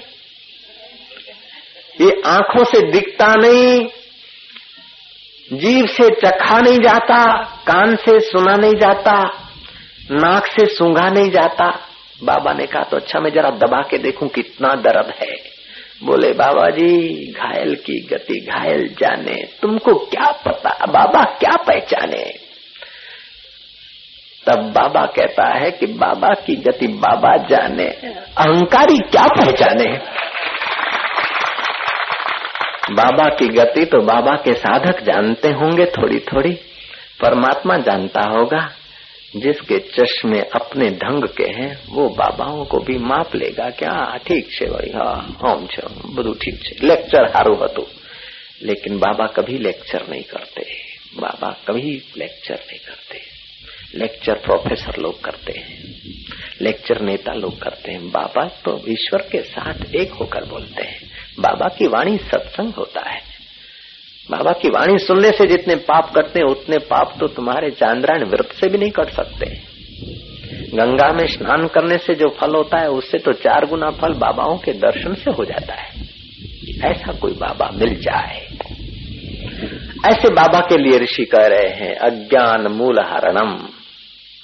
ये 2.01 2.21
आँखों 2.25 2.63
से 2.63 2.91
दिखता 2.91 3.35
नहीं 3.35 3.87
जीव 5.53 5.85
से 5.85 6.09
चखा 6.09 6.59
नहीं 6.59 6.79
जाता, 6.79 7.43
कान 7.43 7.95
से 7.95 8.19
सुना 8.19 8.55
नहीं 8.55 8.75
जाता 8.75 9.38
नाक 10.11 10.47
से 10.47 10.65
सूंघा 10.65 11.09
नहीं 11.09 11.31
जाता। 11.31 11.69
बाबा 12.23 12.53
ने 12.53 12.65
कहा 12.65 12.83
तो 12.83 12.97
अच्छा 12.97 13.19
मैं 13.19 13.31
जरा 13.31 13.49
दबा 13.49 13.81
के 13.81 13.97
देखूँ 13.97 14.27
कितना 14.27 14.73
दर्द 14.75 15.13
है। 15.21 15.35
बोले 16.03 16.31
बाबा 16.33 16.69
जी 16.69 17.15
घायल 17.31 17.75
की 17.75 17.99
गति 18.11 18.39
घायल 18.39 18.87
जाने। 18.99 19.35
तुमको 19.61 19.93
क्या 19.93 20.31
पता, 20.45 20.85
बाबा 20.85 21.23
क्या 21.23 21.55
पहचाने? 21.57 22.23
तब 24.47 24.71
बाबा 24.71 25.05
कहता 25.05 25.47
है 25.53 25.71
कि 25.71 25.85
बाबा 25.85 26.33
की 26.45 26.55
गति 26.55 26.87
बाबा 26.87 27.35
जाने। 27.37 27.85
अहंकारी 27.85 28.97
क्या 28.97 29.25
पहचाने? 29.27 29.91
बाबा 32.91 33.29
की 33.29 33.47
गति 33.47 33.85
तो 33.85 34.01
बाबा 34.01 34.35
के 34.35 34.53
साधक 34.53 35.03
जानते 35.03 35.49
होंगे 35.51 35.85
थोड़ी 35.85 36.19
थोड़ी 36.19 36.53
परमात्मा 37.21 37.77
जानता 37.77 38.21
होगा। 38.29 38.69
जिसके 39.35 39.77
चश्मे 39.79 40.39
अपने 40.39 40.89
ढंग 40.89 41.23
के 41.23 41.43
हैं, 41.43 41.85
वो 41.89 42.09
बाबाओं 42.09 42.65
को 42.65 42.77
भी 42.77 42.97
माप 42.97 43.35
लेगा। 43.35 43.69
क्या? 43.69 44.19
ठीक 44.27 44.51
छे 44.51 44.65
भाई। 44.65 44.91
हाँ 44.95 45.37
हम 45.45 45.67
छे 45.67 45.81
बधु 46.13 46.33
ठीक 46.33 46.63
छे 46.63 46.87
लेक्चर 46.87 47.25
हारू 47.25 47.55
हतु 47.55 47.85
लेकिन 48.63 48.99
बाबा 48.99 49.27
कभी 49.27 49.57
लेक्चर 49.57 50.07
नहीं 50.09 50.23
करते। 50.23 50.65
बाबा 51.15 51.57
कभी 51.67 52.03
लेक्चर 52.17 52.55
नहीं 52.55 52.79
करते। 52.79 53.21
लेक्चर 53.95 54.33
प्रोफेसर 54.33 54.97
लोग 54.97 55.23
करते 55.23 55.51
हैं। 55.51 55.93
लेक्चर 56.61 57.01
नेता 57.01 57.33
लोग 57.33 57.61
करते 57.61 57.91
हैं। 57.91 58.11
बाबा 58.11 58.45
तो 58.45 58.81
ईश्वर 58.87 59.21
के 59.21 59.41
साथ 59.41 59.95
एक 59.95 60.11
होकर 60.11 60.45
बोलते 60.45 60.83
हैं। 60.83 60.99
बाबा 61.39 61.67
की 61.67 61.87
वाणी 61.87 62.17
सत्संग 62.17 62.73
होता 62.73 63.09
है। 63.09 63.28
बाबा 64.31 64.51
की 64.51 64.69
वाणी 64.69 64.97
सुनने 64.97 65.31
से 65.31 65.47
जितने 65.47 65.75
पाप 65.75 66.13
करते 66.15 66.39
हैं, 66.39 66.45
उतने 66.45 66.77
पाप 66.77 67.15
तो 67.19 67.27
तुम्हारे 67.27 67.71
चांद्रायण 67.71 68.25
व्रत 68.25 68.49
से 68.51 68.69
भी 68.69 68.77
नहीं 68.77 68.91
कट 68.91 69.09
सकते। 69.09 69.61
गंगा 70.73 71.13
में 71.13 71.27
स्नान 71.27 71.67
करने 71.67 71.97
से 71.97 72.15
जो 72.15 72.29
फल 72.29 72.55
होता 72.55 72.77
है, 72.77 72.89
उससे 72.89 73.17
तो 73.17 73.31
चार 73.31 73.65
गुना 73.65 73.89
फल 73.89 74.13
बाबाओं 74.13 74.57
के 74.57 74.73
दर्शन 74.73 75.13
से 75.13 75.31
हो 75.31 75.45
जाता 75.45 75.73
है। 75.73 76.09
ऐसा 76.83 77.11
कोई 77.11 77.31
बाबा 77.31 77.71
मिल 77.73 77.95
जाए। 77.95 78.37
ऐसे 80.07 80.33
बाबा 80.33 80.59
के 80.59 80.77
लिए 80.77 80.99
ऋषि 80.99 81.25
कह 81.25 81.47
रहे 81.47 81.69
हैं, 81.69 81.95
अज्ञान 81.95 82.67
मूल 82.67 82.99
हरणम। 82.99 83.67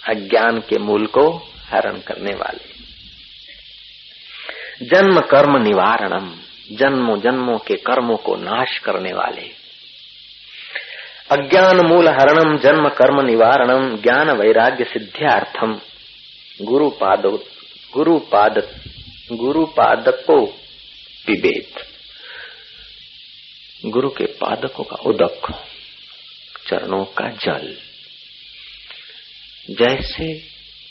अज्ञान 0.09 0.59
के 0.59 0.79
मूल 0.79 1.05
को 1.05 1.29
हरण 1.71 1.97
करने 1.97 2.31
वाले। 2.31 2.75
जन्म 4.85 5.19
कर्म 5.19 5.57
निवारणम। 5.57 6.31
जन्मों 6.71 7.19
जन्मों 7.19 7.57
के 7.57 7.73
कर्मों 7.73 8.17
को 8.17 8.35
नाश 8.35 8.77
करने 8.77 9.13
वाले। 9.13 9.64
अज्ञान 11.31 11.77
मूल 11.85 12.07
हरणम 12.07 12.57
जन्म 12.57 12.89
कर्म 12.89 13.21
निवारणम 13.21 13.97
ज्ञान 13.97 14.31
वैराग्य 14.31 14.83
सिद्ध्यार्थम 14.83 15.79
गुरु 16.61 16.89
पाद 16.89 17.23
गुरु 17.93 18.19
पाद 18.19 18.83
गुरु 19.31 19.65
पादको 19.65 20.45
पिबेत 21.25 21.73
गुरु 23.85 24.09
के 24.09 24.25
पादकों 24.25 24.83
का 24.83 24.95
उदक, 24.95 25.63
चरणों 26.67 27.05
का 27.05 27.29
जल। 27.29 27.77
जैसे 29.69 30.43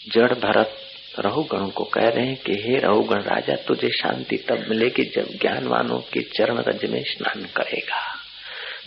जड़ 0.09 0.33
भरत 0.33 0.77
रहुगण 1.19 1.67
को 1.67 1.85
कह 1.85 2.09
रहे 2.09 2.27
हैं 2.27 2.37
कि, 2.37 2.53
हे 2.53 2.79
रहुगण 2.79 3.23
राजा, 3.23 3.55
तुझे 3.55 3.89
शांति 3.89 4.37
तब 4.37 4.67
मिलेगी 4.69 5.05
जब 5.05 5.29
ज्ञानवानों 5.41 5.99
के 5.99 6.21
चरण 6.21 6.59
रज 6.59 6.85
में 6.85 7.03
स्नान 7.05 7.45
करेगा। 7.57 8.17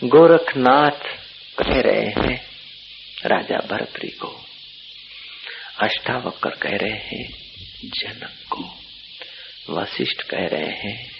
गोरखनाथ 0.04 1.27
कह 1.62 1.80
रहे 1.80 2.06
हैं, 2.06 2.40
राजा 3.26 3.56
भरतरी 3.56 4.08
को, 4.08 4.40
अष्टावक्र 5.80 6.50
कह 6.50 6.76
रहे 6.76 6.90
हैं, 6.90 7.34
जनक 7.84 8.32
को, 8.50 8.74
वशिष्ठ 9.74 10.22
कह 10.22 10.46
रहे 10.46 10.70
हैं, 10.70 11.10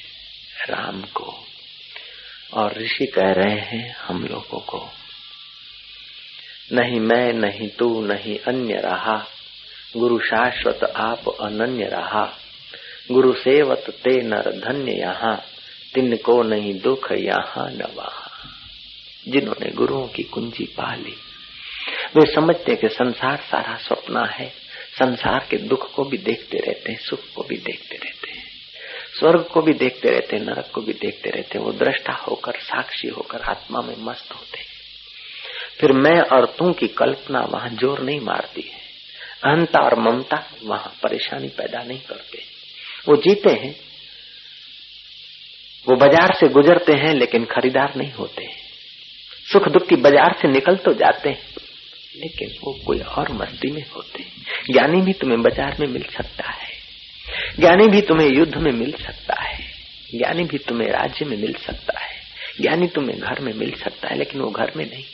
राम 0.68 1.02
को, 1.02 1.44
और 2.54 2.78
ऋषि 2.78 3.06
कह 3.06 3.32
रहे 3.32 3.60
हैं, 3.60 3.96
हम 3.96 4.24
लोगों 4.24 4.60
को। 4.60 4.88
नहीं 6.72 7.00
मैं, 7.00 7.32
नहीं 7.32 7.68
तू, 7.68 8.06
नहीं 8.06 8.38
अन्य 8.38 8.74
रहा, 8.74 9.26
गुरु 9.96 10.18
शाश्वत 10.18 10.84
आप 10.96 11.28
अनन्य 11.28 11.84
रहा, 11.84 12.38
गुरु 13.12 13.32
सेवत 13.32 13.84
ते 13.90 14.22
नर 14.22 14.50
धन्य 14.50 14.92
यहाँ, 14.92 15.42
तिनको 15.94 16.42
नहीं 16.42 16.80
दुख 16.80 17.12
यहाँ 17.12 17.70
न 17.70 17.82
वहा। 17.96 18.27
जिन्होंने 19.30 19.70
गुरुओं 19.70 20.08
की 20.08 20.22
कुंजी 20.22 20.64
पा 20.64 20.94
ली। 20.94 21.14
वे 22.16 22.34
समझते 22.34 22.76
कि 22.76 22.88
संसार 22.88 23.36
सारा 23.36 23.76
सपना 23.76 24.24
है। 24.24 24.48
संसार 24.98 25.46
के 25.50 25.56
दुख 25.56 25.94
को 25.94 26.04
भी 26.04 26.18
देखते 26.18 26.58
रहते 26.58 26.92
हैं, 26.92 26.98
सुख 26.98 27.20
को 27.34 27.42
भी 27.42 27.56
देखते 27.56 27.96
रहते 27.96 28.30
हैं। 28.30 28.46
स्वर्ग 29.20 29.42
को 29.42 29.62
भी 29.62 29.72
देखते 29.72 30.10
रहते 30.10 30.36
हैं, 30.36 30.44
नरक 30.44 30.70
को 30.74 30.80
भी 30.80 30.92
देखते 30.92 31.30
रहते 31.30 31.58
हैं। 31.58 31.64
वो 31.64 31.72
दृष्टा 31.72 32.12
होकर, 32.12 32.52
साक्षी 32.52 33.08
होकर 33.08 33.40
आत्मा 33.40 33.80
में 33.80 33.94
मस्त 33.98 34.32
होते 34.34 34.58
हैं। 34.58 34.66
फिर 35.80 35.92
मैं 35.92 36.20
और 36.20 36.46
तू 36.58 36.72
की 36.72 36.88
कल्पना 36.88 37.40
वहाँ 37.40 37.70
ज़ोर 37.70 38.00
नहीं 38.00 38.20
मारती 38.20 38.60
है। 38.60 38.80
अहंता 39.44 39.80
और 39.80 39.98
ममता 39.98 40.50
वहाँ 40.64 40.94
परेशानी 41.02 41.48
पैदा 41.48 41.82
नहीं 41.82 42.00
करते। 42.00 42.42
वो 43.08 43.16
जीते 43.16 43.52
हैं। 43.52 43.74
वो 45.86 45.96
बाज़ार 45.96 46.34
से 46.40 46.48
गुजरते 46.48 46.92
हैं, 46.92 47.14
लेकिन 47.14 47.44
खरीदार 47.44 47.92
नहीं 47.96 48.12
होते। 48.12 48.44
हैं 48.44 48.57
सुख 49.48 49.68
दुख 49.68 49.86
की 49.88 49.96
बाज़ार 49.96 50.36
से 50.42 50.48
निकल 50.48 50.76
तो 50.76 50.92
जाते 50.92 51.28
हैं, 51.28 51.42
लेकिन 52.16 52.48
वो 52.64 52.72
कोई 52.86 52.98
और 52.98 53.32
मस्ती 53.32 53.70
में 53.70 53.84
होते 53.96 54.24
ज्ञानी 54.72 55.00
भी 55.00 55.12
तुम्हें 55.12 55.42
बाज़ार 55.42 55.76
में 55.80 55.86
मिल 55.88 56.02
सकता 56.02 56.50
है। 56.50 56.66
ज्ञानी 57.58 57.88
भी 57.88 58.00
तुम्हें 58.00 58.28
युद्ध 58.28 58.56
में 58.56 58.72
मिल 58.72 58.92
सकता 58.92 59.42
है। 59.42 59.58
ज्ञानी 60.14 60.44
भी 60.44 60.58
तुम्हें 60.58 60.88
राज्य 60.88 61.24
में 61.24 61.36
मिल 61.36 61.52
सकता 61.52 61.98
है। 62.00 62.16
ज्ञानी 62.60 62.86
तुम्हें 62.86 63.18
घर 63.18 63.40
में 63.40 63.52
मिल 63.54 63.72
सकता 63.72 64.08
है, 64.08 64.18
लेकिन 64.18 64.40
वो 64.40 64.50
घर 64.50 64.72
में 64.76 64.84
नहीं। 64.84 65.04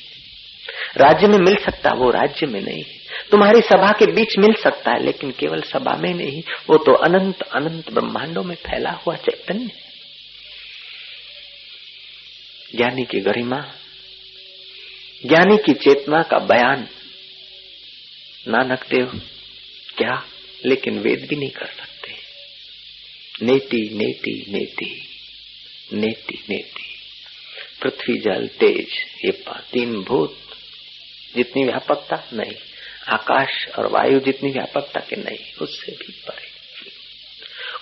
राज्य 0.97 1.27
में 1.27 1.39
मिल 1.39 1.57
सकता, 1.57 1.91
वो 1.91 2.11
राज्य 2.11 2.47
में 2.47 2.61
नहीं। 2.61 2.85
तुम्हारी 3.31 3.61
सभा 3.61 3.91
के 3.93 4.07
बीच 4.07 4.39
मिल 4.39 4.55
सकता 4.55 4.91
है, 4.91 5.03
लेकिन 5.05 5.31
केवल 5.31 5.61
सभा 5.63 5.97
में 5.97 6.13
नहीं, 6.15 6.43
वो 6.71 6.77
तो 6.77 6.93
अनंत 6.93 7.43
अनंत 7.43 7.93
ब्रह्मांडों 7.93 8.43
में 8.43 8.55
फैला 8.57 8.91
हुआ 8.91 9.17
चैतन्य 9.17 9.71
ज्ञानी 12.77 13.05
की 13.05 13.21
गरिमा 13.21 13.65
ज्ञानी 15.27 15.57
की 15.57 15.73
चेतना 15.73 16.23
का 16.23 16.39
बयान। 16.39 16.89
नानक 18.49 18.87
देव, 18.91 19.21
क्या? 19.97 20.27
लेकिन 20.67 20.99
वेद 20.99 21.27
भी 21.31 21.37
नहीं 21.37 21.51
कर 21.51 21.67
सकते। 21.67 22.15
नेति 23.43 23.91
नेति 23.93 24.45
नेति 24.49 25.09
नेति 25.93 26.45
नेति। 26.51 26.85
पृथ्वी 27.83 28.19
जल, 28.19 28.47
तेज, 28.47 28.87
ये 29.25 29.45
तीन 29.49 30.03
भूत। 30.03 30.39
जितनी 31.37 31.65
व्यापकता, 31.65 32.29
नहीं। 32.33 32.55
आकाश 33.09 33.69
और 33.79 33.87
वायु 33.87 34.21
जितनी 34.21 34.51
व्यापकता 34.51 35.01
के, 35.01 35.17
नहीं। 35.17 35.55
उससे 35.61 35.93
भी 35.93 36.13
परे। 36.13 36.55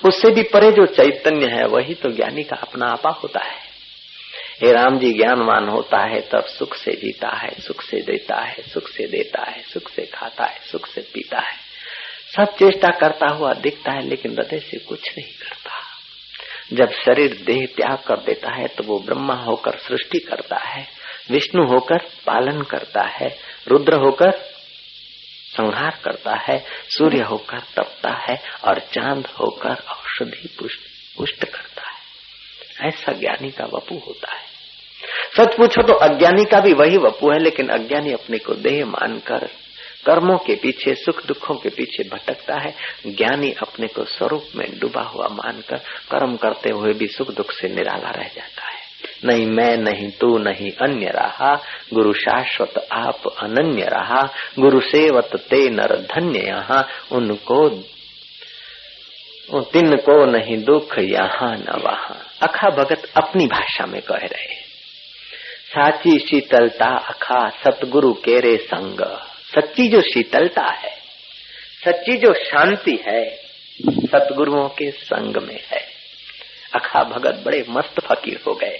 उससे 0.09 0.31
भी 0.31 0.43
परे 0.43 0.73
जो 0.73 0.87
चैतन्य 0.87 1.47
है, 1.47 1.67
वही 1.67 1.95
तो 1.95 2.13
ज्ञानी 2.13 2.43
का 2.43 2.57
अपना 2.57 2.87
आपा 2.87 3.11
होता 3.11 3.41
है। 3.41 3.72
हे 4.65 4.73
राम 4.73 4.99
जी, 4.99 5.13
ज्ञानवान 5.13 5.69
होता 5.69 5.99
है, 5.99 6.21
तब 6.21 6.45
सुख 6.45 6.77
से 6.77 6.93
जीता 6.93 7.37
है, 7.37 7.51
सुख 7.61 7.83
से 7.83 7.97
देता 7.97 8.41
है, 8.41 8.63
सुख 8.63 8.89
से 8.89 9.07
देता 9.07 9.51
है, 9.51 9.63
सुख 9.63 9.91
से 9.91 10.07
खाता 10.07 10.45
है, 10.45 10.61
सुख 10.73 10.87
से 10.87 11.01
पीता 11.01 11.41
है। 11.41 11.55
सब 12.37 12.45
चेष्टा 12.45 12.89
करता 12.89 13.27
हुआ 13.27 13.53
दिखता 13.53 13.93
है, 13.93 14.03
लेकिन 14.09 14.33
हृदय 14.33 14.59
से 14.59 14.79
कुछ 14.79 15.19
नहीं 15.19 15.33
करता। 15.33 15.73
जब 16.73 16.93
शरीर 16.93 17.43
देह 17.47 17.67
त्याग 17.67 17.99
कर 17.99 18.17
देता 18.17 18.55
है 18.55 18.69
तो 18.69 18.85
वो 18.85 18.99
ब्रह्मा 18.99 19.35
होकर 19.35 19.79
सृष्टि 19.79 20.19
करता 20.19 20.57
है, 20.57 20.87
विष्णु 21.31 21.65
होकर 21.65 21.99
पालन 22.27 22.63
करता 22.63 23.03
है, 23.03 23.39
रुद्र 23.69 23.95
होकर 23.95 24.31
संहार 25.57 25.99
करता 26.05 26.35
है, 26.35 26.65
सूर्य 26.91 27.23
होकर 27.23 27.59
तपता 27.59 28.11
है, 28.11 28.43
और 28.65 28.79
चाँद 28.79 29.27
होकर 29.27 29.75
औषधि 29.75 30.57
पुष्ट 31.19 31.45
करता 31.45 31.83
है। 31.83 32.03
ऐसा 32.89 33.13
ज्ञानी 33.13 33.51
का 33.51 33.65
वपु 33.65 33.95
होता 33.95 34.35
है। 34.35 34.52
सच 35.37 35.55
पूछो 35.55 35.83
तो 35.83 35.93
अज्ञानी 35.93 36.45
का 36.45 36.61
भी 36.61 36.73
वही 36.73 36.97
वपु 36.97 37.31
है, 37.31 37.39
लेकिन 37.39 37.69
अज्ञानी 37.69 38.13
अपने 38.13 38.39
को 38.39 38.55
देह 38.55 38.87
मानकर 38.87 39.49
कर्मों 40.07 40.39
के 40.39 40.55
पीछे, 40.55 40.95
सुख 40.95 41.27
दुखों 41.27 41.55
के 41.55 41.69
पीछे 41.69 42.03
भटकता 42.03 42.55
है। 42.55 42.75
ज्ञानी 43.07 43.53
अपने 43.53 43.87
को 43.87 44.05
स्वरूप 44.05 44.45
में 44.57 44.79
डूबा 44.79 45.03
हुआ 45.03 45.29
मानकर 45.29 45.77
कर्म 46.11 46.37
करते 46.37 46.71
हुए 46.73 46.93
भी 46.93 47.07
सुख 47.07 47.31
दुख 47.31 47.53
से 47.53 47.69
निराला 47.69 48.11
रह 48.11 48.23
जाता 48.23 48.69
है। 48.69 48.83
नहीं 49.25 49.47
मैं, 49.47 49.77
नहीं 49.77 50.11
तू, 50.11 50.39
नहीं 50.39 50.73
अन्य 50.73 51.07
रहा। 51.07 51.63
गुरु 51.95 52.13
शाश्वत 52.13 52.89
आप 52.93 53.23
अनन्य 53.39 53.83
रहा। 53.83 54.29
गुरु 54.59 54.81
सेवत 54.81 55.31
ते 55.37 55.71
नर 55.71 55.97
धन्य 55.97 56.41
यहाँ। 56.41 56.89
उनको 57.13 57.69
तिन 59.63 59.97
को 59.97 60.25
नहीं 60.25 60.65
दुख 60.65 60.99
यहाँ 60.99 61.57
न 61.57 61.81
वहा। 61.85 62.17
अखा 62.43 62.71
भगत 62.71 63.13
अपनी 63.17 63.47
भाषा 63.47 63.87
में 63.87 64.03
कह 64.03 64.17
रहे 64.17 64.62
साची 65.73 66.19
शीतलता 66.19 66.87
अखा 66.87 67.49
सतगुरु 67.49 68.13
केरे 68.13 68.57
संग। 68.57 69.01
सच्ची 69.55 69.89
जो 69.89 70.01
शीतलता 70.01 70.63
है, 70.63 70.91
सच्ची 71.85 72.13
जो 72.13 72.33
शांति 72.33 72.99
है, 73.07 73.37
सतगुरुओं 73.89 74.69
के 74.69 74.91
संग 74.91 75.37
में 75.37 75.61
है। 75.71 75.87
अखा 76.75 77.03
भगत 77.03 77.43
बड़े 77.47 77.65
मस्त 77.69 78.01
फकीर 78.01 78.41
हो 78.47 78.55
गए। 78.55 78.79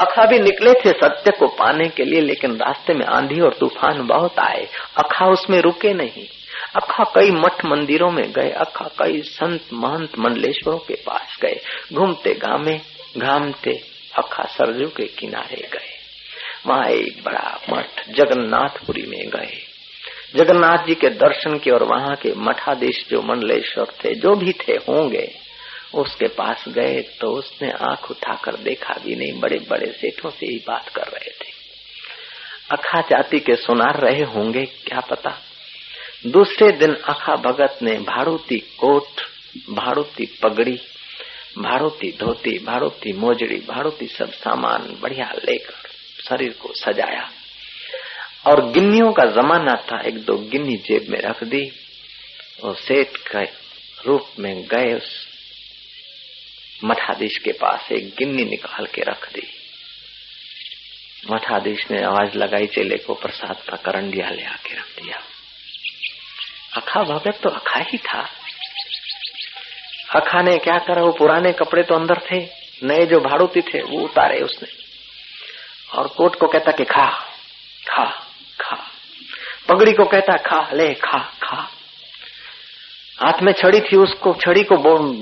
अखा 0.00 0.26
भी 0.26 0.38
निकले 0.38 0.72
थे 0.72 0.90
सत्य 0.90 1.30
को 1.30 1.46
पाने 1.46 1.88
के 1.88 2.04
लिए, 2.04 2.20
लेकिन 2.20 2.56
रास्ते 2.56 2.94
में 2.94 3.06
आंधी 3.06 3.40
और 3.40 3.54
तूफ़ान 3.60 4.06
बहुत 4.06 4.38
आए। 4.38 4.68
अखा 4.96 5.26
उसमें 5.26 5.60
रुके 5.60 5.94
नहीं। 5.94 6.26
अखा 6.76 7.04
कई 7.04 7.30
मठ 7.30 7.64
मंदिरों 7.64 8.10
में 8.10 8.32
गए। 8.32 8.50
अखा 8.50 8.90
कई 8.98 9.22
संत 9.22 9.60
महंत 9.72 10.18
मंडलेश्वरों 10.18 10.78
के 10.78 10.94
पास 10.94 11.38
गए। 11.42 11.60
घूमते 11.92 12.34
गामे 12.34 12.80
घामते 13.18 13.95
अखा 14.18 14.42
सरजू 14.42 14.88
के 14.88 15.06
किनारे 15.06 15.68
गए। 15.72 15.94
वहाँ 16.66 16.88
एक 16.88 17.24
बड़ा 17.24 17.60
मठ 17.70 18.08
जगन्नाथपुरी 18.08 19.02
में 19.02 19.28
गए। 19.28 19.58
जगन्नाथ 20.36 20.86
जी 20.86 20.94
के 20.94 21.08
दर्शन 21.08 21.58
किए 21.58 21.72
और 21.72 21.82
वहाँ 21.82 22.16
के 22.16 22.34
मठाधीश 22.34 23.06
जो 23.10 23.22
मंडलेश्वर 23.22 23.84
थे, 23.84 24.14
जो 24.14 24.34
भी 24.34 24.52
थे 24.52 24.72
होंगे, 24.72 25.34
उसके 25.94 26.28
पास 26.28 26.64
गए 26.68 27.02
तो 27.20 27.30
उसने 27.30 27.70
आँख 27.70 28.10
उठाकर 28.10 28.56
देखा 28.56 28.94
भी 29.04 29.16
नहीं, 29.16 29.40
बड़े 29.40 29.58
बड़े 29.70 29.86
सेठों 29.86 30.30
से 30.30 30.46
ही 30.46 30.64
बात 30.68 30.88
कर 30.88 31.02
रहे 31.02 31.30
थे। 31.30 31.56
अखा 32.70 33.00
जाति 33.00 33.40
के 33.40 33.56
सुनार 33.56 34.00
रहे 34.00 34.22
होंगे, 34.22 34.64
क्या 34.64 35.00
पता? 35.00 35.38
दूसरे 36.26 36.72
दिन 36.72 36.94
अखा 36.94 37.36
भगत 37.36 37.78
ने 37.82 37.92
भाड़ूती 37.92 38.58
कोट, 38.58 39.08
भाड़ूती 39.70 40.26
पगड़ी 40.42 40.78
भाड़ूती 41.58 42.12
धोती 42.12 42.58
भाड़ूती 42.58 43.12
मोजड़ी 43.12 43.56
भाड़ूती 43.56 44.06
सब 44.06 44.32
सामान 44.32 44.96
बढ़िया 45.00 45.32
लेकर 45.44 45.88
शरीर 46.28 46.52
को 46.52 46.72
सजाया। 46.74 47.30
और 48.46 48.70
गिन्नियों 48.70 49.12
का 49.12 49.24
जमाना 49.24 49.74
था, 49.74 50.00
एक 50.00 50.24
दो 50.24 50.36
गिन्नी 50.38 50.76
जेब 50.76 51.06
में 51.08 51.18
रख 51.18 51.44
दी 51.44 51.72
और 52.64 52.76
सेठ 52.76 53.08
के 53.16 53.44
रूप 54.06 54.30
में 54.38 54.62
गए 54.62 54.94
उस 54.94 55.26
मठाधीश 56.84 57.38
के 57.38 57.52
पास, 57.52 57.92
एक 57.92 58.08
गिन्नी 58.08 58.44
निकाल 58.44 58.86
के 58.86 59.02
रख 59.02 59.32
दी। 59.32 59.48
मठाधीश 61.30 61.90
ने 61.90 62.02
आवाज़ 62.02 62.38
लगाई, 62.38 62.66
चेले 62.66 62.96
को 62.96 63.14
प्रसाद 63.14 63.56
का 63.70 63.76
करंडिया 63.76 64.30
ले 64.30 64.42
आके 64.42 64.74
रख 64.74 65.02
दिया। 65.02 65.22
अखा 66.76 67.02
भगत 67.02 67.40
तो 67.42 67.48
अखा 67.48 67.80
ही 67.80 67.98
था। 67.98 68.30
अखा 70.14 70.42
ने 70.42 70.58
क्या 70.58 70.78
करा, 70.78 71.02
वो 71.02 71.12
पुराने 71.12 71.52
कपड़े 71.52 71.82
तो 71.82 71.94
अंदर 71.94 72.14
थे, 72.14 72.48
नए 72.82 73.06
जो 73.06 73.20
भाड़ूती 73.20 73.60
थे, 73.60 73.82
वो 73.82 74.00
उतारे 74.00 74.40
उसने। 74.40 74.68
और 75.98 76.08
कोट 76.08 76.36
को 76.36 76.46
कहता 76.46 76.72
कि 76.72 76.84
खा 76.84 77.10
खा 77.88 78.04
खा। 78.60 78.76
पगड़ी 79.68 79.92
को 79.92 80.04
कहता, 80.04 80.36
खा, 80.36 80.70
ले, 80.72 80.94
खा 80.94 81.18
खा। 81.18 81.70
हाथ 83.20 83.42
में 83.42 83.52
छड़ी 83.52 83.80
थी, 83.80 83.96
उसको, 83.96 84.34
छड़ी 84.34 84.62
को 84.62 84.76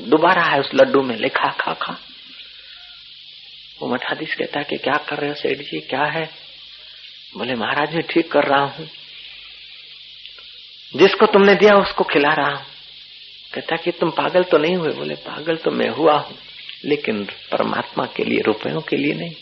दोबारा 0.06 0.42
है 0.42 0.60
उस 0.60 0.70
लड्डू 0.74 1.02
में, 1.02 1.16
ले, 1.16 1.28
खा 1.28 1.48
खा 1.48 1.74
खा। 1.74 1.96
वो 3.82 3.88
मठाधीश 3.88 4.34
कहता 4.34 4.62
कि 4.62 4.76
क्या 4.76 4.96
कर 4.96 5.18
रहे 5.18 5.28
हो, 5.28 5.34
सेठ 5.34 5.58
जी, 5.58 5.80
क्या 5.80 6.04
है? 6.04 6.30
बोले, 7.36 7.54
महाराज, 7.54 7.94
मैं 7.94 8.02
ठीक 8.02 8.32
कर 8.32 8.44
रहा 8.44 8.64
हूँ। 8.64 8.88
जिसको 10.96 11.26
तुमने 11.26 11.54
दिया, 11.54 11.76
उसको 11.76 12.04
खिला 12.04 12.34
रहा 12.34 12.50
हूँ। 12.50 12.73
कहता 13.54 13.76
कि 13.76 13.90
तुम 13.90 14.10
पागल 14.10 14.42
तो 14.42 14.58
नहीं 14.58 14.76
हुए? 14.76 14.88
बोले, 14.88 15.14
पागल 15.14 15.56
तो 15.56 15.70
मैं 15.70 15.88
हुआ 15.88 16.14
हूँ, 16.14 16.36
लेकिन 16.84 17.24
परमात्मा 17.24 18.06
के 18.06 18.24
लिए, 18.24 18.38
रुपयों 18.38 18.80
के 18.80 18.96
लिए 18.96 19.14
नहीं। 19.14 19.34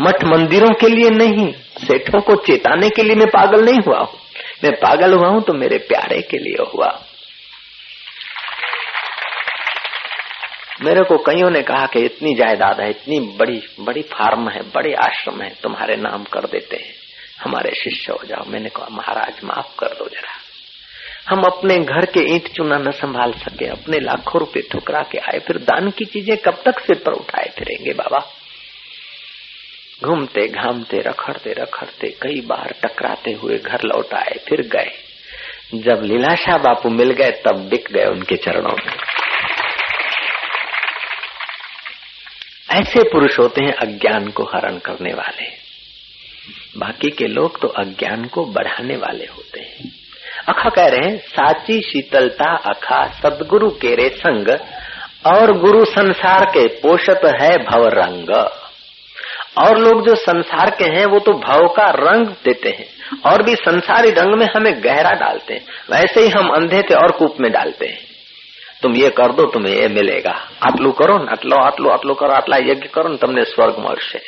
मठ 0.00 0.24
मंदिरों 0.24 0.68
के 0.68 0.88
लिए 0.88 1.10
नहीं, 1.10 1.52
सेठों 1.86 2.20
को 2.20 2.34
चेताने 2.34 2.90
के 2.90 3.02
लिए 3.02 3.14
मैं 3.14 3.26
पागल 3.26 3.64
नहीं 3.64 3.78
हुआ 3.86 3.98
हूँ। 3.98 4.18
मैं 4.64 4.72
पागल 4.72 5.12
हुआ 5.12 5.28
हूँ 5.28 5.42
तो 5.42 5.52
मेरे 5.52 5.78
प्यारे 5.78 6.22
के 6.22 6.38
लिए 6.38 6.64
हुआ। 6.74 7.04
मेरे 10.82 11.04
को 11.04 11.18
कईयों 11.18 11.50
ने 11.50 11.62
कहा 11.62 11.86
कि 11.86 12.00
इतनी 12.00 12.34
जायदाद 12.34 12.80
है, 12.80 12.90
इतनी 12.90 13.20
बड़ी 13.20 13.62
बड़ी 13.80 14.02
फार्म 14.02 14.48
है, 14.48 14.62
बड़े 14.62 14.94
आश्रम 14.94 15.42
है, 15.42 15.54
तुम्हारे 15.62 15.96
नाम 15.96 16.24
कर 16.24 16.40
देते 16.40 16.76
हैं। 16.76 16.94
हमारे 17.44 17.70
शिष्य 17.74 18.12
हो 18.12 18.26
जाओ। 18.26 18.44
मैंने 18.46 18.68
कहा, 18.68 18.88
महाराज, 18.90 19.34
माफ़ 19.44 19.76
कर 19.78 19.86
दो 19.86 20.08
जरा। 20.08 20.39
हम 21.28 21.42
अपने 21.42 21.78
घर 21.78 22.04
के 22.06 22.20
ईंट 22.34 22.48
चुना 22.48 22.78
न 22.78 22.90
संभाल 22.90 23.32
सके, 23.32 23.66
अपने 23.66 24.00
लाखों 24.00 24.40
रुपए 24.40 24.60
ठुकरा 24.72 25.02
के 25.02 25.18
आए, 25.18 25.38
फिर 25.38 25.58
दान 25.58 25.90
की 25.90 26.04
चीज़ें 26.04 26.36
कब 26.36 26.62
तक 26.64 26.80
सिर 26.80 27.02
पर 27.06 27.12
उठाए 27.12 27.50
फिरेंगे 27.58 27.92
बाबा? 27.92 28.26
घूमते, 30.04 30.48
घामते, 30.48 30.98
रखड़ते 30.98 31.52
रखड़ते, 31.52 32.08
कई 32.22 32.40
बार 32.40 32.74
टकराते 32.82 33.32
हुए 33.32 33.58
घर 33.58 33.78
लौट 33.84 34.14
आए, 34.14 34.40
फिर 34.48 34.60
गए। 34.60 34.90
जब 35.74 36.00
लीलाशाह 36.04 36.58
बापू 36.58 36.88
मिल 36.88 37.10
गए, 37.10 37.30
तब 37.30 37.56
बिक 37.56 37.88
गए 37.92 38.04
उनके 38.04 38.36
चरणों 38.36 38.76
में। 38.86 38.92
ऐसे 42.70 43.02
पुरुष 43.02 43.38
होते 43.38 43.64
हैं 43.64 43.72
अज्ञान 43.72 44.28
को 44.28 44.42
हरण 44.44 44.78
करने 44.78 45.14
वाले। 45.14 45.44
बाकी 46.76 47.10
के 47.10 47.26
लोग 47.26 47.60
तो 47.60 47.68
अज्ञान 47.68 48.24
को 48.24 48.44
बढ़ाने 48.44 48.96
वाले 48.96 49.24
होते 49.24 49.49
अखा 50.49 50.69
कह 50.71 50.87
रहे 50.87 51.09
हैं 51.09 51.17
साची 51.29 51.79
शीतलता 51.81 52.51
अखा 52.71 53.05
सदगुरु 53.19 53.69
के 53.81 53.95
रे 53.95 54.07
संग 54.17 54.49
और 55.27 55.57
गुरु 55.59 55.83
संसार 55.87 56.45
के 56.49 56.67
पोषत 56.79 57.21
है 57.41 57.51
भव 57.63 57.87
रंग 57.93 58.29
और 59.59 59.77
लोग 59.79 60.05
जो 60.05 60.15
संसार 60.21 60.69
के 60.79 60.89
हैं 60.89 61.05
वो 61.05 61.19
तो 61.19 61.33
भाव 61.39 61.67
का 61.75 61.89
रंग 61.97 62.27
देते 62.45 62.69
हैं 62.79 63.21
और 63.25 63.43
भी 63.43 63.55
संसारी 63.57 64.09
रंग 64.13 64.33
में 64.39 64.47
हमें 64.55 64.73
गहरा 64.83 65.11
डालते 65.19 65.53
हैं 65.53 65.65
वैसे 65.91 66.21
ही 66.21 66.29
हम 66.29 66.49
अंधे 66.55 66.81
थे 66.81 66.95
और 66.95 67.11
कूप 67.19 67.39
में 67.41 67.51
डालते 67.51 67.87
हैं 67.87 68.03
तुम 68.81 68.95
ये 68.95 69.09
कर 69.17 69.31
दो 69.31 69.45
तुम्हें 69.51 69.73
ये 69.73 69.87
मिलेगा 69.89 70.33
આટલું 70.61 70.91
કરો 70.93 71.13
ને 71.19 71.29
આટલો 71.31 71.57
આટલું 71.59 71.91
આટલું 71.91 72.15
કરો 72.15 72.33
આટલા 72.33 72.57
યજ્ઞ 72.61 72.89
કરો 72.95 73.07
ને 73.09 73.17
તમને 73.17 73.45
સ્વર્ગ 73.45 73.77
મળશે 73.79 74.19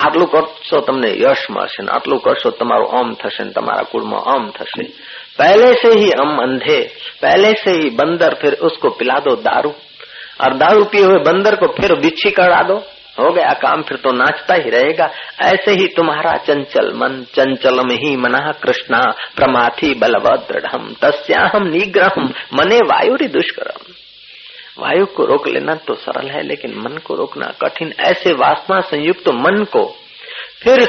આટલું 0.00 0.28
કરશો 0.34 0.80
તમને 0.86 1.10
યશ 1.18 1.44
મળશે 1.50 1.82
ને 1.82 1.90
આટલું 1.96 2.22
કરશો 2.26 2.52
તમારું 2.60 2.94
ઓમ 3.00 3.10
થશે 3.22 3.44
ને 3.44 3.52
તમારા 3.58 3.90
કુળમાં 3.92 4.30
ઓમ 4.34 4.46
થશે 4.58 4.86
पहले 5.39 5.73
से 5.73 5.99
ही 5.99 6.11
हम 6.21 6.37
अंधे, 6.37 6.91
पहले 7.21 7.53
से 7.53 7.71
ही 7.71 7.89
बंदर, 7.89 8.35
फिर 8.41 8.53
उसको 8.53 8.89
पिला 8.89 9.13
दो 9.13 9.35
दारू। 9.35 9.73
और 10.41 10.57
दारू 10.57 10.83
पिए 10.83 11.03
हुए 11.03 11.19
बंदर 11.19 11.55
को 11.55 11.67
फिर 11.67 11.95
बिच्छी 11.95 12.31
करा 12.31 12.61
दो। 12.61 12.83
हो 13.19 13.31
गया 13.31 13.53
काम, 13.53 13.81
फिर 13.81 13.97
तो 13.97 14.11
नाचता 14.11 14.53
ही 14.53 14.69
रहेगा। 14.69 15.09
ऐसे 15.41 15.71
ही 15.71 15.87
तुम्हारा 15.87 16.37
चंचल 16.37 16.93
मन 16.93 17.25
चंचल 17.33 17.75
में 17.75 17.95
ही 17.95 18.17
मना 18.17 18.51
कृष्णा, 18.51 18.99
प्रमाथी 19.35 19.93
बलवद 19.93 20.47
दृढ़ 20.51 20.93
तस्याहम 21.01 21.67
निग्रह 21.67 22.11
मने 22.53 22.77
वायु 22.77 23.17
दुष्करम। 23.27 23.93
वायु 24.83 25.05
को 25.05 25.25
रोक 25.25 25.47
लेना 25.47 25.75
तो 25.75 25.93
सरल 25.93 26.27
है, 26.27 26.43
लेकिन 26.43 26.71
मन 26.77 26.97
को 26.97 27.15
रोकना 27.15 27.53
कठिन। 27.61 27.93
ऐसे 27.99 28.33
वासना 28.33 28.79
संयुक्त 28.79 29.25
तो 29.25 29.31
मन 29.33 29.63
को 29.63 29.95
फिर 30.63 30.85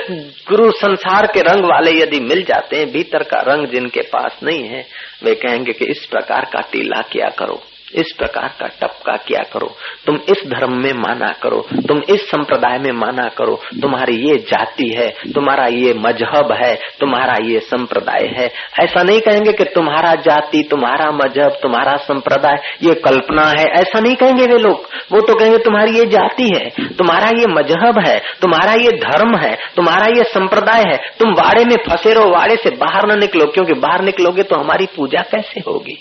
गुरु 0.48 0.70
संसार 0.70 1.26
के 1.26 1.40
रंग 1.40 1.64
वाले 1.64 1.90
यदि 1.90 2.20
मिल 2.20 2.42
जाते 2.42 2.76
हैं, 2.76 2.86
भीतर 2.86 3.22
का 3.22 3.40
रंग 3.40 3.66
जिनके 3.66 4.00
पास 4.02 4.40
नहीं 4.42 4.68
है, 4.68 4.86
वे 5.24 5.34
कहेंगे 5.34 5.72
कि 5.72 5.84
इस 5.84 6.06
प्रकार 6.06 6.44
का 6.44 6.60
टीला 6.60 7.02
किया 7.02 7.28
करो। 7.28 7.62
इस 7.94 8.12
प्रकार 8.18 8.54
का 8.60 8.66
टपका 8.80 9.16
किया 9.16 9.42
करो। 9.52 9.70
तुम 10.06 10.16
इस 10.28 10.42
धर्म 10.46 10.72
में 10.72 10.92
माना 10.92 11.32
करो। 11.42 11.66
तुम 11.88 12.02
इस 12.08 12.20
संप्रदाय 12.28 12.78
में 12.78 12.90
माना 12.92 13.28
करो। 13.28 13.60
तुम्हारी 13.82 14.16
ये 14.16 14.36
जाति 14.38 14.88
है, 14.98 15.06
तुम्हारा 15.32 15.66
ये 15.66 15.94
मज़हब 15.94 16.52
है, 16.52 16.74
तुम्हारा 17.00 17.34
ये 17.44 17.60
संप्रदाय 17.60 18.26
है। 18.38 18.50
ऐसा 18.80 19.02
नहीं 19.02 19.20
कहेंगे 19.20 19.52
कि 19.52 19.64
तुम्हारा 19.64 20.14
जाति, 20.14 20.62
तुम्हारा 20.70 21.10
मज़हब, 21.10 21.58
तुम्हारा 21.62 21.96
संप्रदाय, 21.96 22.56
ये 22.82 22.94
कल्पना 22.94 23.46
है। 23.48 23.64
ऐसा 23.64 24.00
नहीं 24.00 24.16
कहेंगे 24.16 24.46
वे 24.46 24.58
लोग। 24.58 24.88
वो 25.12 25.20
तो 25.20 25.34
कहेंगे 25.34 25.58
तुम्हारी 25.58 25.98
ये 25.98 26.04
जाति 26.04 26.50
है, 26.56 26.68
तुम्हारा 26.88 27.28
ये 27.28 27.46
मज़हब 27.46 27.98
है, 27.98 28.18
तुम्हारा 28.42 28.72
ये 28.72 28.90
धर्म 28.98 29.36
है, 29.36 29.56
तुम्हारा 29.76 30.06
ये 30.16 30.24
संप्रदाय 30.24 30.82
है। 30.82 30.96
तुम 31.18 31.32
वाड़े 31.32 31.64
में 31.64 31.76
फंसे 31.88 32.12
रहो, 32.12 32.30
वाड़े 32.30 32.56
से 32.56 32.70
बाहर 32.70 33.06
न 33.06 33.18
निकलो, 33.18 33.46
क्योंकि 33.46 33.72
बाहर 33.72 34.04
निकलोगे 34.04 34.42
तो 34.42 34.56
हमारी 34.56 34.86
पूजा 34.96 35.22
कैसे 35.22 35.60
होगी? 35.60 35.98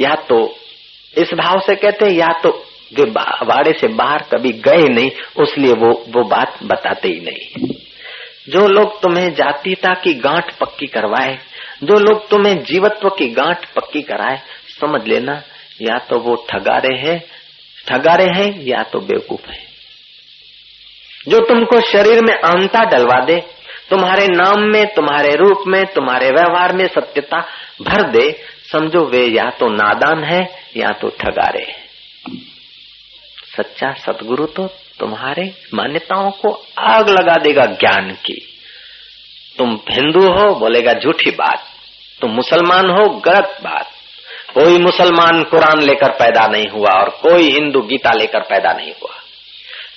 या 0.00 0.14
तो 0.14 0.56
इस 1.14 1.30
भाव 1.34 1.60
से 1.60 1.74
कहते 1.74 2.04
हैं, 2.04 2.12
या 2.12 2.28
तो 2.42 2.50
वे 2.94 3.10
वाड़े 3.46 3.72
से 3.72 3.88
बाहर 3.88 4.22
कभी 4.32 4.52
गए 4.52 4.88
नहीं, 4.88 5.10
उसलिए 5.36 5.72
वो 5.72 5.90
वो 6.08 6.24
बात 6.24 6.58
बताते 6.62 7.08
ही 7.08 7.20
नहीं। 7.20 7.68
जो 8.48 8.66
लोग 8.68 9.00
तुम्हें 9.02 9.34
जातीयता 9.34 9.94
की 9.94 10.14
गांठ 10.14 10.56
पक्की 10.58 10.86
करवाए, 10.86 11.38
जो 11.84 11.98
लोग 11.98 12.28
तुम्हें 12.28 12.62
जीवत्व 12.64 13.08
की 13.08 13.28
गांठ 13.28 13.66
पक्की 13.74 14.02
कराए, 14.02 14.40
समझ 14.80 15.06
लेना, 15.08 15.42
या 15.82 15.98
तो 15.98 16.18
वो 16.18 16.46
ठगारे 16.50 16.94
हैं 16.96 17.18
ठगारे 17.86 18.24
हैं, 18.24 18.62
या 18.62 18.82
तो 18.82 19.00
बेवकूफ़ 19.00 19.50
है। 19.50 19.64
जो 21.28 21.38
तुमको 21.38 21.80
शरीर 21.80 22.20
में 22.20 22.34
अहंता 22.34 22.84
डलवा 22.84 23.20
दे, 23.24 23.36
तुम्हारे 23.90 24.26
नाम 24.28 24.60
में, 24.60 24.86
तुम्हारे 24.86 25.34
रूप 25.34 25.64
में, 25.66 25.84
तुम्हारे 25.84 26.28
व्यवहार 26.28 26.76
में 26.76 26.86
सत्यता 26.86 27.40
भर 27.82 28.02
दे 28.10 28.55
समझो 28.72 29.04
वे 29.04 29.26
या 29.26 29.50
तो 29.50 29.68
नादान 29.68 30.24
है, 30.24 30.40
या 30.76 30.88
तो 30.88 31.08
ठगारे 31.08 31.66
सच्चा 33.56 33.92
सतगुरु 33.92 34.46
तो 34.46 34.66
तुम्हारे 35.00 35.54
मान्यताओं 35.74 36.30
को 36.30 36.64
आग 36.78 37.08
लगा 37.08 37.34
देगा 37.34 37.64
ज्ञान 37.64 38.10
की। 38.10 38.56
तुम 39.58 39.78
हिंदू 39.90 40.20
हो, 40.20 40.54
बोलेगा 40.54 40.92
झूठी 40.92 41.30
बात। 41.30 41.64
तुम 42.20 42.30
मुसलमान 42.30 42.90
हो, 42.90 43.08
गलत 43.08 43.58
बात। 43.64 43.86
कोई 44.54 44.78
मुसलमान 44.78 45.42
कुरान 45.42 45.80
लेकर 45.82 46.10
पैदा 46.10 46.46
नहीं 46.46 46.68
हुआ 46.72 47.00
और 47.00 47.08
कोई 47.08 47.42
हिंदू 47.42 47.80
गीता 47.80 48.10
लेकर 48.10 48.40
पैदा 48.40 48.72
नहीं 48.72 48.92
हुआ। 48.92 49.14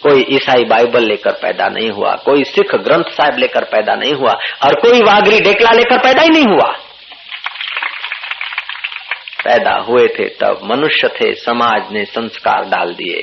कोई 0.02 0.26
ईसाई 0.30 0.64
बाइबल 0.64 1.04
लेकर 1.04 1.32
पैदा 1.32 1.68
नहीं 1.68 1.90
हुआ, 1.90 2.16
कोई 2.16 2.44
सिख 2.44 2.76
ग्रंथ 2.76 3.04
साहिब 3.04 3.38
लेकर 3.38 3.64
पैदा 3.64 3.96
नहीं 3.96 4.14
हुआ, 4.14 4.32
और 4.66 4.80
कोई 4.80 5.00
वागरी 5.00 5.40
डेकला 5.40 5.72
लेकर 5.72 5.98
पैदा 5.98 6.22
ही 6.22 6.30
नहीं 6.30 6.46
हुआ। 6.46 6.78
पैदा 9.40 9.76
हुए 9.80 10.08
थे 10.10 10.28
तब 10.36 10.60
मनुष्य 10.64 11.08
थे, 11.10 11.34
समाज 11.34 11.92
ने 11.92 12.06
संस्कार 12.06 12.66
डाल 12.70 12.94
दिए। 12.94 13.22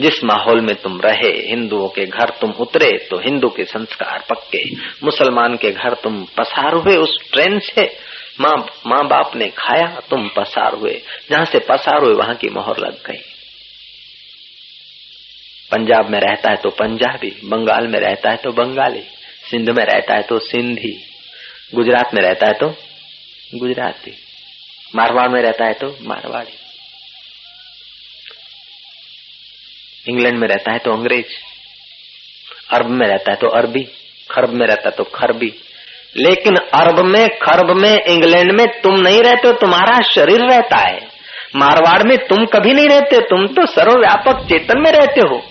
जिस 0.00 0.22
माहौल 0.24 0.60
में 0.60 0.74
तुम 0.74 1.00
रहे, 1.00 1.30
हिंदुओं 1.46 1.88
के 1.88 2.04
घर 2.06 2.30
तुम 2.40 2.50
उतरे 2.60 2.90
तो 3.10 3.18
हिंदू 3.18 3.48
के 3.48 3.64
संस्कार 3.64 4.24
पक्के, 4.30 4.62
मुसलमान 5.04 5.56
के 5.56 5.70
घर 5.70 5.94
तुम 5.94 6.22
पसार 6.36 6.74
हुए, 6.74 6.96
उस 6.96 7.18
ट्रेन 7.32 7.58
से 7.60 7.86
माँ 8.40 8.56
माँ 8.86 9.02
बाप 9.08 9.34
ने 9.36 9.48
खाया, 9.48 9.86
तुम 10.10 10.28
पसार 10.28 10.74
हुए। 10.74 10.92
जहाँ 11.30 11.44
से 11.44 11.58
पसार 11.68 12.04
हुए, 12.04 12.14
वहाँ 12.14 12.34
की 12.34 12.50
मोहर 12.50 12.78
लग 12.78 13.02
गई। 13.06 13.20
पंजाब 15.70 16.10
में 16.10 16.18
रहता 16.20 16.50
है 16.50 16.56
तो 16.56 16.70
पंजाबी, 16.70 17.30
बंगाल 17.44 17.86
में 17.86 17.98
रहता 18.00 18.30
है 18.30 18.36
तो 18.36 18.52
बंगाली, 18.52 19.02
सिंध 19.50 19.70
में 19.70 19.84
रहता 19.84 20.14
है 20.14 20.22
तो 20.22 20.38
सिंधी, 20.42 20.96
गुजरात 21.74 22.14
में 22.14 22.22
रहता 22.22 22.46
है 22.46 22.52
तो 22.52 22.68
गुजराती। 23.54 24.16
मारवाड़ 24.96 25.28
में 25.28 25.42
रहता 25.42 25.64
है 25.64 25.72
तो 25.72 25.98
मारवाड़ी 26.02 26.52
इंग्लैंड 30.08 30.38
में 30.38 30.48
रहता 30.48 30.72
है 30.72 30.78
तो 30.78 30.92
अंग्रेज़। 30.92 31.26
अरब 32.74 32.90
में 32.90 33.06
रहता 33.06 33.30
है 33.30 33.36
तो 33.36 33.48
अरबी। 33.48 33.86
खरब 34.30 34.48
में 34.48 34.66
रहता 34.66 34.88
है 34.88 34.90
तो 34.90 35.04
खरबी। 35.04 35.54
लेकिन 36.16 36.56
अरब 36.56 37.04
में, 37.04 37.28
खरब 37.28 37.76
में, 37.76 38.04
इंग्लैंड 38.04 38.52
में 38.52 38.80
तुम 38.80 38.94
नहीं 38.94 39.20
रहते 39.20 39.48
हो, 39.48 39.54
तुम्हारा 39.54 40.08
शरीर 40.08 40.40
रहता 40.40 40.76
है। 40.76 41.08
मारवाड़ 41.56 42.02
में 42.06 42.18
तुम 42.18 42.46
कभी 42.46 42.72
नहीं 42.72 42.88
रहते, 42.88 43.20
तुम 43.20 43.46
तो 43.46 43.66
सर्वव्यापक 43.66 44.44
चेतन 44.44 44.80
में 44.80 44.90
रहते 44.90 45.20
हो। 45.20 45.50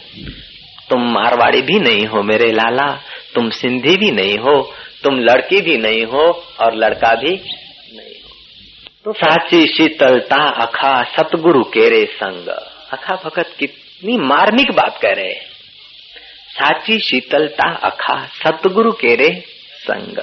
तुम 0.89 1.01
मारवाड़ी 1.01 1.61
भी 1.61 1.79
नहीं 1.79 2.05
हो 2.05 2.23
मेरे 2.23 2.51
लाला, 2.51 3.01
तुम 3.35 3.49
सिंधी 3.49 3.97
भी 3.97 4.11
नहीं 4.11 4.37
हो, 4.37 4.73
तुम 5.03 5.19
लड़की 5.19 5.61
भी 5.61 5.77
नहीं 5.77 6.05
हो 6.05 6.45
और 6.59 6.75
लड़का 6.75 7.15
भी 7.15 7.31
नहीं 7.93 8.21
हो। 8.23 8.26
तो 9.07 9.13
साची 9.13 9.67
शीतलता 9.67 10.37
अखा 10.49 11.03
सतगुरु 11.03 11.63
केरे 11.63 12.05
संग। 12.05 12.47
अखा 12.91 13.15
भगत 13.15 13.55
कितनी 13.59 14.17
मार्मिक 14.17 14.71
बात 14.71 14.99
कह 15.01 15.13
रहे 15.13 15.33
साची 16.49 16.99
शीतलता 16.99 17.69
अखा 17.75 18.15
सतगुरु 18.25 18.91
केरे 18.91 19.29
संग। 19.79 20.17